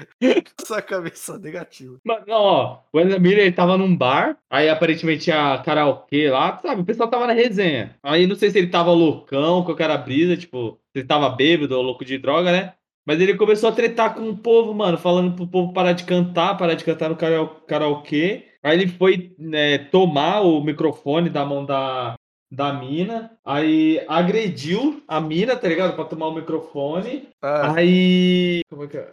[0.60, 1.98] Essa cabeça negativa.
[2.04, 2.78] Mano, ó.
[2.92, 4.36] O Ezra Miller, ele tava num bar.
[4.50, 6.82] Aí, aparentemente, a karaokê lá, sabe?
[6.82, 7.96] O pessoal tava na resenha.
[8.02, 11.76] Aí, não sei se ele tava loucão, com aquela brisa, tipo, se ele tava bêbado
[11.76, 12.74] ou louco de droga, né?
[13.06, 16.56] Mas ele começou a tretar com o povo, mano, falando pro povo parar de cantar,
[16.56, 18.46] parar de cantar no karao- karaokê.
[18.62, 22.14] Aí ele foi né, tomar o microfone da mão da,
[22.54, 23.32] da mina.
[23.44, 25.94] Aí agrediu a mina, tá ligado?
[25.94, 27.28] Pra tomar o microfone.
[27.42, 28.60] Ah, Aí.
[28.70, 29.12] Como é que é?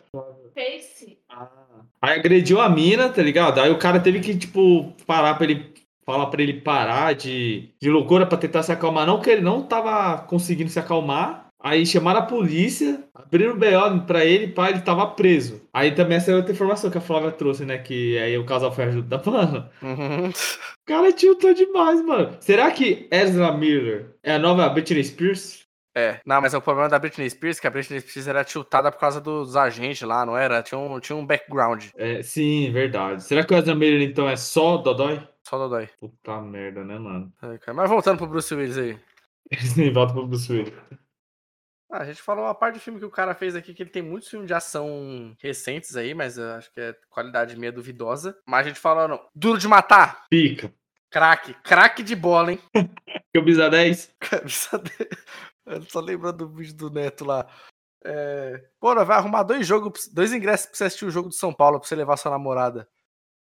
[0.54, 1.18] Face.
[1.30, 1.50] Ah.
[2.02, 3.60] Aí agrediu a mina, tá ligado?
[3.60, 5.72] Aí o cara teve que, tipo, parar pra ele.
[6.04, 9.06] Falar pra ele parar de, de loucura pra tentar se acalmar.
[9.06, 11.48] Não, que ele não tava conseguindo se acalmar.
[11.64, 15.62] Aí chamaram a polícia, abriram o BO pra ele, pá, ele tava preso.
[15.72, 17.78] Aí também essa é outra informação que a Flávia trouxe, né?
[17.78, 19.22] Que aí o casal foi ajuda.
[19.26, 20.30] Mano, uhum.
[20.30, 22.36] o cara tiltou demais, mano.
[22.40, 25.62] Será que Ezra Miller é a nova Britney Spears?
[25.96, 28.92] É, não, mas o problema da Britney Spears é que a Britney Spears era tiltada
[28.92, 30.64] por causa dos agentes lá, não era?
[30.64, 31.88] Tinha um, tinha um background.
[31.96, 33.24] É, sim, verdade.
[33.24, 35.22] Será que o Ezra Miller então é só Dodói?
[35.48, 35.90] Só Dodói.
[36.00, 37.32] Puta merda, né, mano?
[37.44, 37.74] É.
[37.74, 38.98] Mas voltando pro Bruce Willis aí.
[39.60, 40.74] Sim, volta pro Bruce Willis.
[41.92, 43.90] Ah, a gente falou uma parte de filme que o cara fez aqui, que ele
[43.90, 48.38] tem muitos filmes de ação recentes aí, mas acho que é qualidade meio duvidosa.
[48.46, 49.28] Mas a gente falou, não.
[49.36, 50.26] Duro de matar.
[50.30, 50.74] Pica.
[51.10, 51.54] Craque.
[51.56, 52.60] Craque de bola, hein?
[53.36, 54.16] Camisa 10?
[54.20, 55.10] Camisa dele.
[55.66, 57.46] Eu só lembrando do vídeo do Neto lá.
[58.06, 58.64] É...
[58.80, 61.54] Pô, nós vai arrumar dois jogos, dois ingressos pra você assistir o jogo do São
[61.54, 62.88] Paulo, pra você levar sua namorada.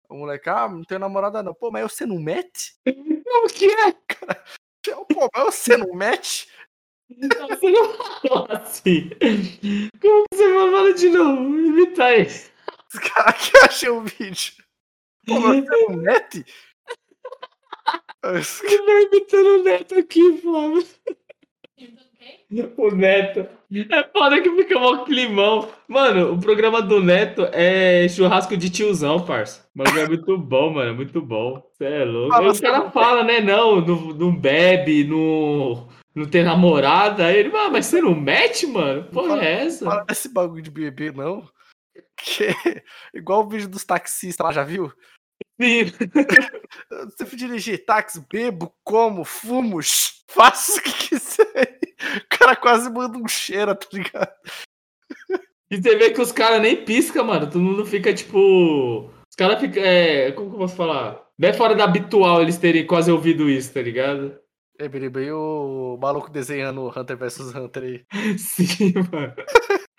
[0.09, 1.55] O moleque, ah, não tenho namorada não.
[1.55, 2.75] Pô, mas você não mete?
[3.45, 3.93] O que é?
[5.13, 6.49] Pô, mas você não mete?
[7.21, 9.11] Você não falou assim.
[10.01, 11.59] Como que você vai falar de novo?
[11.59, 12.27] Imita aí.
[12.27, 14.55] Os caras que achei o vídeo.
[15.27, 16.45] Pô, você não mete?
[18.25, 20.85] Os Você vai imitando o Neto aqui, Flávio.
[22.77, 23.49] O Neto.
[23.91, 25.69] É foda que fica mó climão.
[25.89, 29.67] Mano, o programa do Neto é churrasco de tiozão, parça.
[29.75, 30.91] Mas é muito bom, mano.
[30.91, 31.63] É muito bom.
[31.73, 32.35] Você é louco.
[32.35, 33.41] Aí os caras falam, né?
[33.41, 37.27] Não, não, não bebe, não, não tem namorada.
[37.27, 39.05] Aí ele, ah, mas você não mete, mano?
[39.05, 39.85] Porra, fala, é essa?
[39.85, 41.49] Fala desse bagulho de bebê, não.
[42.17, 42.55] Que é
[43.15, 44.93] igual o vídeo dos taxistas lá, já viu?
[45.61, 45.85] Sim.
[47.11, 49.81] Você for dirigir táxi, bebo, como, fumo,
[50.29, 51.79] faço o que quiser.
[52.17, 54.33] O cara quase manda um cheiro, tá ligado?
[55.71, 57.47] E você vê que os caras nem piscam, mano.
[57.47, 59.11] Todo mundo fica tipo.
[59.29, 59.83] Os caras ficam.
[59.83, 60.33] É...
[60.33, 61.23] Como que eu posso falar?
[61.39, 64.39] Bem fora da habitual eles terem quase ouvido isso, tá ligado?
[64.79, 68.05] É, e o maluco desenhando Hunter vs Hunter aí?
[68.39, 69.35] Sim, mano.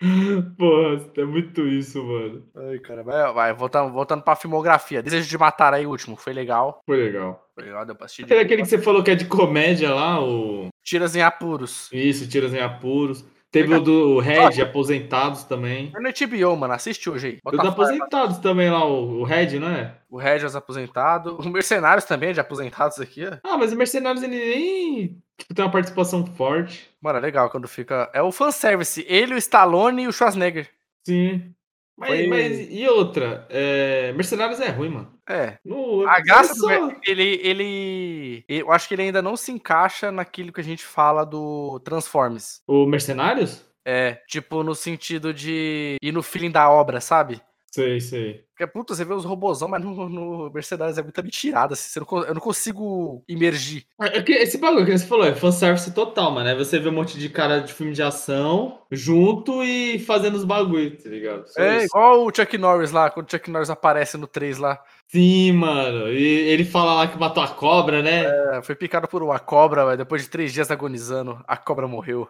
[0.58, 2.44] Porra, é muito isso, mano.
[2.56, 5.02] Ai, cara, vai, vai voltando, voltando pra filmografia.
[5.02, 6.16] Desejo de Matar aí, último.
[6.16, 6.80] Foi legal.
[6.84, 7.48] Foi legal.
[7.54, 8.24] Foi legal, deu pra assistir.
[8.24, 10.68] Aquele, aquele que você falou que é de comédia lá, o.
[10.82, 11.88] Tiras em apuros.
[11.92, 13.24] Isso, Tiras em apuros.
[13.54, 15.92] Teve o do Red, Aposentados também.
[15.94, 16.74] É no HBO, mano.
[16.74, 17.38] Assiste hoje aí.
[17.44, 19.94] O do Aposentados também lá, o, o Red, não é?
[20.10, 21.46] O Red é os aposentados.
[21.46, 23.36] O Mercenários também é de aposentados aqui, ó.
[23.44, 26.90] Ah, mas o Mercenários ele nem tipo, tem uma participação forte.
[27.00, 28.10] Mano, é legal quando fica.
[28.12, 29.04] É o fanservice.
[29.08, 30.68] Ele, o Stallone e o Schwarzenegger.
[31.06, 31.54] Sim.
[31.96, 32.26] Mas, Foi...
[32.26, 33.46] mas e outra?
[33.48, 34.12] É...
[34.12, 35.12] Mercenários é ruim, mano.
[35.28, 35.58] É.
[35.64, 36.06] No...
[36.08, 36.68] A graça só...
[36.68, 38.44] do ele, ele.
[38.48, 42.62] Eu acho que ele ainda não se encaixa naquilo que a gente fala do Transformers.
[42.66, 43.64] O Mercenários?
[43.86, 47.40] É, tipo, no sentido de ir no feeling da obra, sabe?
[47.74, 48.44] Sei, sei.
[48.50, 52.22] Porque, puta, você vê os robôzão, mas no, no Mercenários é muito mentirada, assim, não,
[52.22, 53.84] eu não consigo imergir.
[54.00, 56.48] É, é esse bagulho que você falou é fanservice total, mano.
[56.48, 60.44] Aí você vê um monte de cara de filme de ação junto e fazendo os
[60.44, 61.48] bagulhos, tá ligado?
[61.48, 61.86] Só é, isso.
[61.86, 64.80] igual o Chuck Norris lá, quando o Chuck Norris aparece no 3 lá.
[65.08, 66.12] Sim, mano.
[66.12, 68.22] E ele fala lá que matou a cobra, né?
[68.56, 72.28] É, foi picado por uma cobra, mas depois de três dias agonizando, a cobra morreu.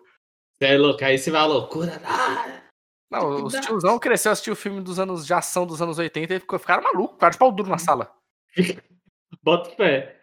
[0.57, 2.01] Você é louco, aí você vai à loucura.
[2.03, 2.53] Ah!
[3.11, 6.40] Não, os tiozão cresceu assistiu o filme dos anos de ação dos anos 80 e
[6.40, 8.11] ficou, ficaram malucos, ficaram de pau duro na sala.
[9.42, 10.20] Bota fé.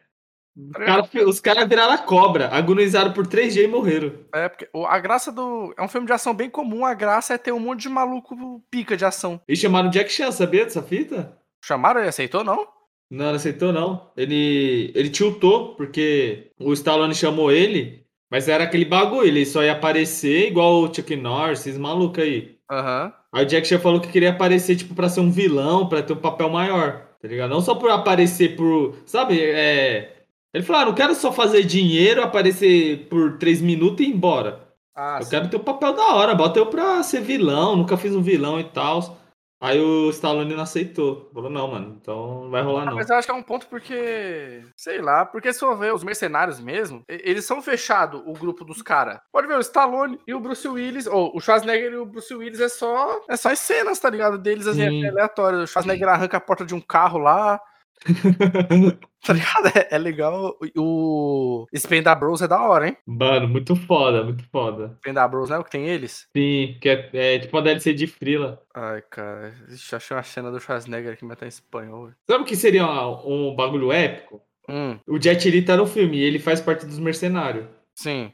[0.73, 4.13] Cara, os caras viraram a cobra, agonizaram por três dias e morreram.
[4.34, 5.73] É, porque a graça do.
[5.77, 8.61] É um filme de ação bem comum, a graça é ter um monte de maluco
[8.69, 9.39] pica de ação.
[9.47, 11.38] E chamaram Jack Chan, sabia dessa fita?
[11.63, 12.67] Chamaram, ele aceitou, não?
[13.09, 14.11] Não, não aceitou, não.
[14.15, 19.73] Ele, ele tiltou, porque o Stallone chamou ele, mas era aquele bagulho, ele só ia
[19.73, 22.57] aparecer igual o Chuck Norris, esses malucos aí.
[22.72, 23.11] Uhum.
[23.34, 26.13] Aí o Jack Chan falou que queria aparecer, tipo, pra ser um vilão, pra ter
[26.13, 27.49] um papel maior, tá ligado?
[27.49, 28.95] Não só por aparecer por.
[29.05, 29.39] Sabe?
[29.41, 30.17] É.
[30.53, 34.59] Ele falou, ah, não quero só fazer dinheiro, aparecer por três minutos e ir embora.
[34.95, 35.30] Ah, eu sim.
[35.30, 38.59] quero ter um papel da hora, bota eu pra ser vilão, nunca fiz um vilão
[38.59, 39.17] e tal.
[39.62, 41.30] Aí o Stallone não aceitou.
[41.32, 42.95] Falou, não, mano, então não vai rolar não.
[42.95, 46.03] Mas eu acho que é um ponto porque, sei lá, porque se for ver os
[46.03, 49.20] mercenários mesmo, eles são fechados, o grupo dos caras.
[49.32, 52.59] Pode ver, o Stallone e o Bruce Willis, ou o Schwarzenegger e o Bruce Willis
[52.59, 54.39] é só, é só as cenas, tá ligado?
[54.39, 55.59] Deles, assim, é aleatório.
[55.59, 57.62] O Schwarzenegger arranca a porta de um carro lá,
[59.25, 59.67] tá ligado?
[59.77, 60.57] É, é, legal.
[60.75, 62.97] O Spenda Bros é da hora, hein?
[63.05, 64.97] Mano, muito foda, muito foda.
[64.99, 65.57] Spenda Bros, né?
[65.57, 66.27] O que tem eles?
[66.35, 68.61] Sim, que é, é tipo uma DLC de Frila.
[68.73, 69.53] Ai, cara.
[69.69, 72.11] Ixi, achei uma cena do Schwarzenegger aqui, mas tá em espanhol.
[72.29, 74.41] Sabe o que seria um, um bagulho épico?
[74.67, 74.97] Hum.
[75.07, 77.67] O Jet Li tá no filme e ele faz parte dos mercenários.
[77.95, 78.31] Sim.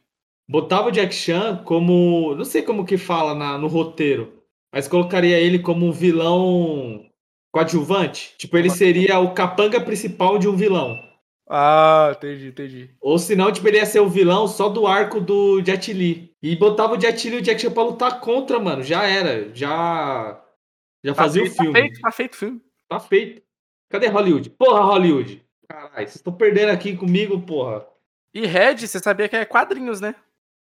[0.47, 2.33] Botava o Jack Chan como.
[2.35, 4.41] Não sei como que fala na, no roteiro,
[4.71, 7.05] mas colocaria ele como um vilão
[7.51, 8.35] coadjuvante.
[8.37, 10.97] Tipo, ele seria o capanga principal de um vilão.
[11.49, 12.89] Ah, entendi, entendi.
[12.99, 16.35] Ou senão, tipo, ele ia ser o vilão só do arco do Jet Li.
[16.41, 18.83] E botava o Jet Li e o Jack Chan pra lutar contra, mano.
[18.83, 19.49] Já era.
[19.55, 20.43] Já.
[21.03, 21.73] Já tá fazia feito, o filme.
[21.73, 22.61] Tá feito, tá feito o filme.
[22.89, 23.41] Tá feito.
[23.89, 24.49] Cadê Hollywood?
[24.49, 25.41] Porra, Hollywood.
[25.69, 27.85] Caralho, vocês estão perdendo aqui comigo, porra.
[28.33, 30.15] E Red, você sabia que é quadrinhos, né?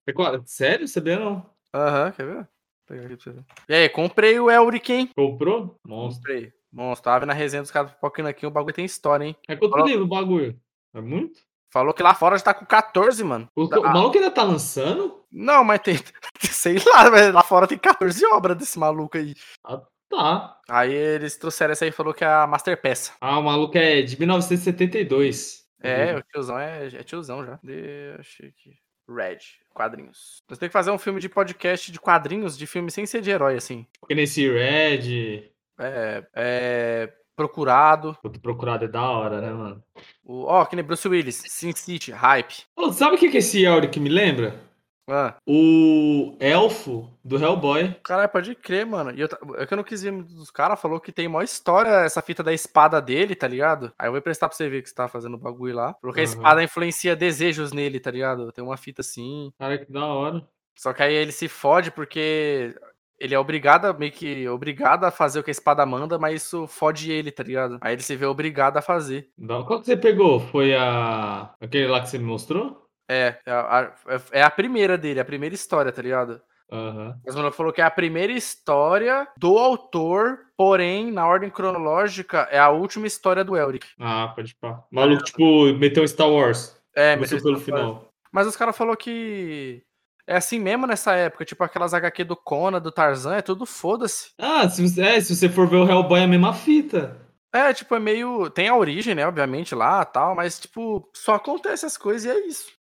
[0.05, 0.51] É quadrinhos?
[0.51, 0.88] Sério?
[0.88, 1.49] Sabia não?
[1.73, 2.36] Aham, uhum, quer ver?
[2.36, 2.45] Vou
[2.88, 3.45] pegar aqui pra você ver.
[3.69, 5.09] E aí, comprei o Elric, hein?
[5.15, 5.80] Comprou?
[5.86, 6.21] Monstro.
[6.34, 6.53] Comprei.
[6.76, 9.36] Monstro, tava na resenha dos caras pipocando aqui, o bagulho tem história, hein?
[9.47, 9.88] É quanto Falou...
[9.88, 10.59] livro o bagulho?
[10.93, 11.39] É muito?
[11.71, 13.49] Falou que lá fora já tá com 14, mano.
[13.55, 15.23] O, o maluco ainda tá lançando?
[15.32, 15.95] Não, mas tem.
[16.39, 19.34] Sei lá, mas lá fora tem 14 obras desse maluco aí.
[19.63, 20.59] Ah, tá.
[20.69, 23.13] Aí eles trouxeram essa aí e falou que é a Master Peça.
[23.21, 25.65] Ah, o maluco é de 1972.
[25.82, 26.19] É, uhum.
[26.19, 27.59] o tiozão é, é tiozão já.
[27.63, 28.78] Deixa aqui.
[29.07, 29.39] Red,
[29.73, 30.43] quadrinhos.
[30.47, 33.32] Você tem que fazer um filme de podcast de quadrinhos, de filme sem ser de
[33.32, 33.86] herói, assim.
[33.99, 35.55] Porque nesse Red.
[35.80, 38.17] É, é Procurado.
[38.23, 39.84] O Procurado é da hora, né, mano?
[40.26, 42.63] Ó, oh, que nem Bruce Willis, Sin City, Hype.
[42.78, 44.63] Oh, sabe o que, que esse Elric me lembra?
[45.07, 45.36] Ah.
[45.45, 47.93] O elfo do Hellboy.
[48.03, 49.11] Caralho, pode crer, mano.
[49.11, 52.05] E eu, é que eu não quis ver dos caras, falou que tem maior história
[52.05, 53.93] essa fita da espada dele, tá ligado?
[53.99, 55.93] Aí eu vou prestar pra você ver que você tá fazendo o bagulho lá.
[56.01, 56.26] Falou que uhum.
[56.26, 58.51] a espada influencia desejos nele, tá ligado?
[58.51, 59.51] Tem uma fita assim.
[59.59, 60.47] Cara, que da hora.
[60.76, 62.76] Só que aí ele se fode porque
[63.20, 66.41] ele é obrigado, a- meio que obrigado a fazer o que a espada manda, mas
[66.43, 67.78] isso fode ele, tá ligado?
[67.82, 69.30] Aí ele se vê obrigado a fazer.
[69.38, 70.39] Não, Qual que você pegou?
[70.39, 71.53] Foi a.
[71.61, 72.86] aquele lá que você me mostrou?
[73.09, 73.93] É, é a,
[74.32, 76.41] é a primeira dele, a primeira história, tá ligado?
[76.72, 77.16] Aham.
[77.24, 82.47] Mas o maluco falou que é a primeira história do autor, porém, na ordem cronológica,
[82.49, 83.86] é a última história do Elric.
[83.99, 84.84] Ah, pode pá.
[84.91, 86.76] Maluco, tipo, meteu Star Wars.
[86.95, 88.07] É, meteu pelo final.
[88.32, 89.84] Mas os caras falaram que
[90.28, 94.32] é assim mesmo nessa época, tipo aquelas HQ do Conan, do Tarzan, é tudo foda-se.
[94.38, 97.17] Ah, se você, é, se você for ver o Hellboy, é a mesma fita.
[97.53, 98.49] É, tipo, é meio.
[98.49, 102.47] Tem a origem, né, obviamente, lá tal, mas, tipo, só acontece as coisas e é
[102.47, 102.71] isso.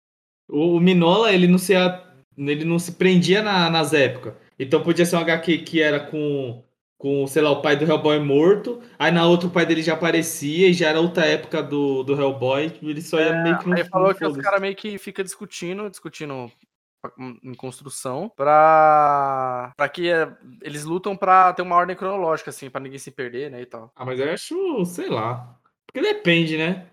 [0.49, 2.03] O, o Minola, ele não se, a-
[2.37, 4.33] ele não se prendia na- nas épocas.
[4.59, 6.61] Então podia ser um HQ que era com,
[6.97, 8.81] com, sei lá, o pai do Hellboy morto.
[8.99, 12.13] Aí na outra o pai dele já aparecia e já era outra época do, do
[12.19, 12.73] Hellboy.
[12.81, 15.89] Ele só ia meio que É, Aí falou que os caras meio que fica discutindo,
[15.89, 16.51] discutindo
[17.17, 20.31] em construção, pra, pra que é,
[20.61, 23.91] eles lutam pra ter uma ordem cronológica, assim, pra ninguém se perder, né, e tal.
[23.95, 25.57] Ah, mas eu acho, sei lá.
[25.85, 26.87] Porque depende, né?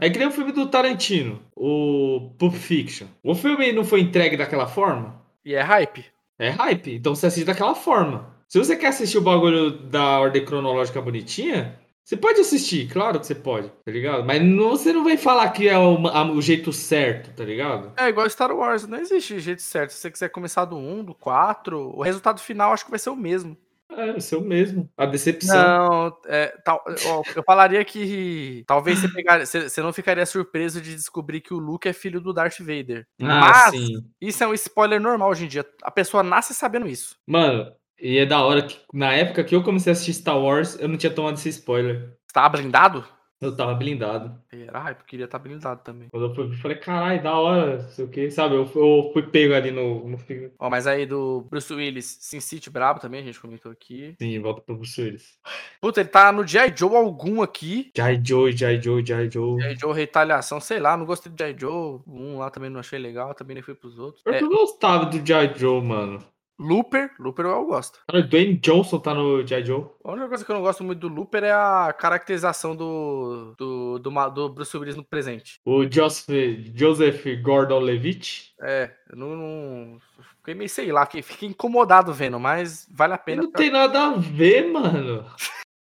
[0.00, 0.06] É.
[0.06, 3.06] É que nem o filme do Tarantino, o Pulp Fiction.
[3.22, 5.22] O filme não foi entregue daquela forma?
[5.44, 6.04] E é hype.
[6.38, 8.34] É hype, então você assiste daquela forma.
[8.48, 13.26] Se você quer assistir o bagulho da ordem cronológica bonitinha, você pode assistir, claro que
[13.26, 14.24] você pode, tá ligado?
[14.24, 17.92] Mas não- você não vai falar que é o, a- o jeito certo, tá ligado?
[17.96, 19.90] É igual Star Wars, não existe jeito certo.
[19.90, 23.10] Se você quiser começar do 1, do 4, o resultado final acho que vai ser
[23.10, 23.56] o mesmo.
[23.92, 24.88] É, o seu mesmo.
[24.96, 25.56] A decepção.
[25.56, 30.80] Não, é, tal, ó, eu falaria que talvez você, pegar, você, você não ficaria surpreso
[30.80, 33.04] de descobrir que o Luke é filho do Darth Vader.
[33.20, 34.04] Ah, Mas sim.
[34.20, 35.66] isso é um spoiler normal hoje em dia.
[35.82, 37.16] A pessoa nasce sabendo isso.
[37.26, 40.78] Mano, e é da hora que na época que eu comecei a assistir Star Wars,
[40.80, 42.16] eu não tinha tomado esse spoiler.
[42.26, 43.04] Você tava blindado?
[43.40, 44.38] Eu tava blindado.
[44.52, 46.08] Era, eu queria estar blindado também.
[46.10, 48.54] Quando eu fui, falei, caralho, da hora, sei o que, sabe?
[48.54, 50.52] Eu, eu fui pego ali no, no filme.
[50.58, 54.14] Ó, mas aí do Bruce Willis, Sin City brabo também, a gente comentou aqui.
[54.20, 55.38] Sim, volta pro Bruce Willis.
[55.80, 56.74] Puta, ele tá no G.I.
[56.76, 57.90] Joe algum aqui.
[57.96, 59.58] Jai Joe, Jai Joe, Jai Joe.
[59.58, 59.76] G.I.
[59.78, 61.56] Joe Retaliação, sei lá, não gostei do G.I.
[61.58, 62.00] Joe.
[62.06, 64.22] Um lá também não achei legal, também nem fui pros outros.
[64.26, 66.22] Eu É, gostava do Jai Joe, mano.
[66.60, 68.00] Looper, Looper eu gosto.
[68.06, 69.86] Cara, o Dwayne Johnson tá no Jai Joe.
[70.04, 73.98] A única coisa que eu não gosto muito do Looper é a caracterização do, do,
[73.98, 75.58] do, do Bruce Willis no presente.
[75.64, 76.28] O Joseph,
[76.74, 78.52] Joseph Gordon-Levitt.
[78.60, 79.98] É, não, não-
[80.36, 83.42] Fiquei meio, sei lá, fiquei, incomodado vendo, mas vale a pena.
[83.42, 85.24] Não tem nada a ver, mano.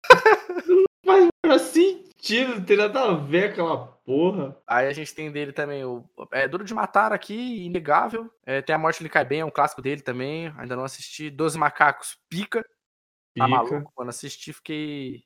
[0.68, 1.30] não faz o
[2.24, 4.58] sentido, não tem nada a ver aquela porra.
[4.66, 6.04] Aí a gente tem dele também o.
[6.32, 8.30] É Duro de Matar aqui, inegável.
[8.46, 10.52] É, tem A Morte Lhe Cai Bem, é um clássico dele também.
[10.58, 11.30] Ainda não assisti.
[11.30, 12.62] Doze Macacos, pica.
[13.36, 13.48] Tá Pica.
[13.48, 13.92] maluco?
[13.94, 15.24] Quando assisti, fiquei.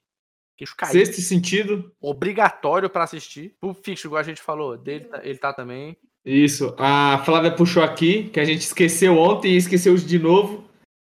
[0.58, 0.94] Queixo caído.
[0.98, 1.92] Sexto sentido.
[2.02, 3.56] Obrigatório pra assistir.
[3.60, 5.96] Pulp Fiction, igual a gente falou, dele, tá- ele tá também.
[6.26, 6.76] Isso.
[6.80, 10.67] A Flávia puxou aqui, que a gente esqueceu ontem e esqueceu de novo.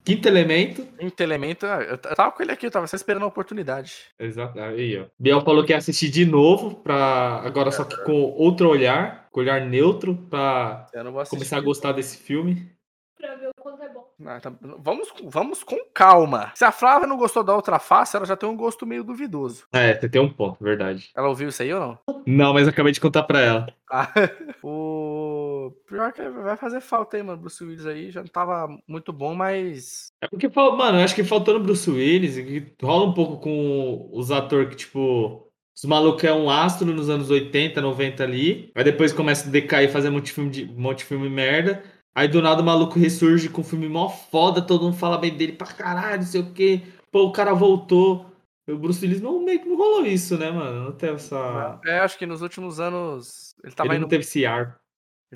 [0.06, 0.86] Quinto elemento.
[0.99, 3.93] Quinto elemento, ah, eu tava com ele aqui, eu tava só esperando a oportunidade.
[4.20, 4.60] Exato.
[4.60, 5.06] Aí, ó.
[5.20, 7.41] Biel falou que ia assistir de novo, pra...
[7.43, 10.86] agora só que com outro olhar, com olhar neutro, pra
[11.30, 12.72] começar a gostar desse filme.
[13.18, 14.06] Pra ver o quanto é bom.
[14.26, 16.51] Ah, tá- vamos, com- vamos com calma.
[16.53, 19.66] Se a Flávia não gostou da outra face, ela já tem um gosto meio duvidoso.
[19.74, 21.10] É, você tem um ponto, verdade.
[21.16, 21.99] Ela ouviu isso aí ou não?
[22.28, 23.68] Não, mas eu acabei de contar pra ela.
[23.89, 24.08] Ah,
[24.64, 25.24] o
[25.72, 27.41] pior que vai fazer falta aí, mano.
[27.41, 31.24] Bruce Willis aí já não tava muito bom, mas É porque, mano, eu acho que
[31.24, 35.45] faltando Bruce Willis, que rola um pouco com os atores que, tipo,
[35.76, 39.89] os malucos é um astro nos anos 80, 90 ali, aí depois começa a decair
[39.89, 41.84] e fazer um monte de filme, de, um monte de filme merda,
[42.16, 45.36] aí do nada o maluco ressurge com um filme mó foda, todo mundo fala bem
[45.36, 48.26] dele pra caralho, não sei o quê, pô, o cara voltou.
[48.68, 50.86] O Bruce Willis não, meio que não rolou isso, né, mano?
[50.86, 51.80] Não teve essa.
[51.86, 54.80] é, acho que nos últimos anos ele tava Ele indo, não teve esse ar.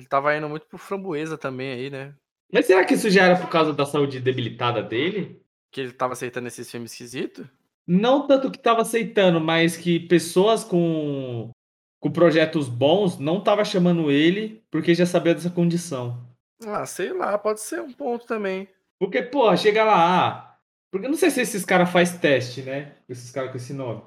[0.00, 2.14] Ele tava indo muito pro framboesa também aí, né?
[2.52, 5.40] Mas será que isso já era por causa da saúde debilitada dele?
[5.70, 7.46] Que ele tava aceitando esses filmes esquisitos.
[7.86, 11.50] Não tanto que tava aceitando, mas que pessoas com,
[12.00, 16.26] com projetos bons não tava chamando ele porque já sabia dessa condição.
[16.66, 18.68] Ah, sei lá, pode ser um ponto também.
[18.98, 20.56] Porque, pô, chega lá, ah,
[20.90, 22.96] porque eu não sei se esses caras faz teste, né?
[23.08, 24.02] Esses caras com esse nome.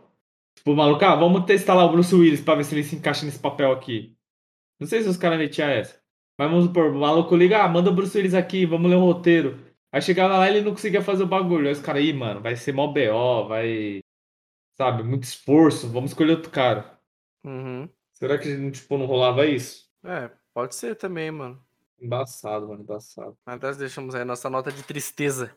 [0.55, 3.25] Tipo, maluco, ah, vamos testar lá o Bruce Willis pra ver se ele se encaixa
[3.25, 4.12] nesse papel aqui.
[4.83, 5.97] Não sei se os caras metiam essa.
[6.37, 9.05] Mas vamos supor, o maluco liga, ah, manda o Bruce Willis aqui, vamos ler o
[9.05, 9.57] roteiro.
[9.89, 11.67] Aí chegava lá e ele não conseguia fazer o bagulho.
[11.67, 14.01] Aí os caras, ih, mano, vai ser mó BO, vai.
[14.75, 16.99] Sabe, muito esforço, vamos escolher outro cara.
[17.45, 17.87] Uhum.
[18.11, 19.89] Será que tipo, não rolava isso?
[20.03, 21.63] É, pode ser também, mano.
[21.97, 23.37] Embaçado, mano, embaçado.
[23.45, 25.55] Mas nós deixamos aí nossa nota de tristeza.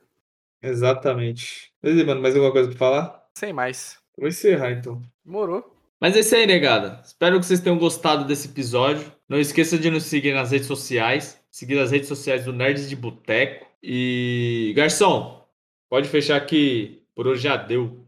[0.63, 1.73] Exatamente.
[1.83, 3.29] Mas, mano, mais alguma coisa pra falar?
[3.37, 3.99] Sem mais.
[4.17, 5.03] Vou encerrar então.
[5.25, 5.76] Demorou.
[6.01, 7.01] Mas é isso aí, negada.
[7.05, 9.11] Espero que vocês tenham gostado desse episódio.
[9.29, 12.97] Não esqueça de nos seguir nas redes sociais, seguir as redes sociais do Nerds de
[12.97, 13.67] Boteco.
[13.83, 15.43] E, garçom,
[15.89, 18.05] pode fechar que por hoje já deu.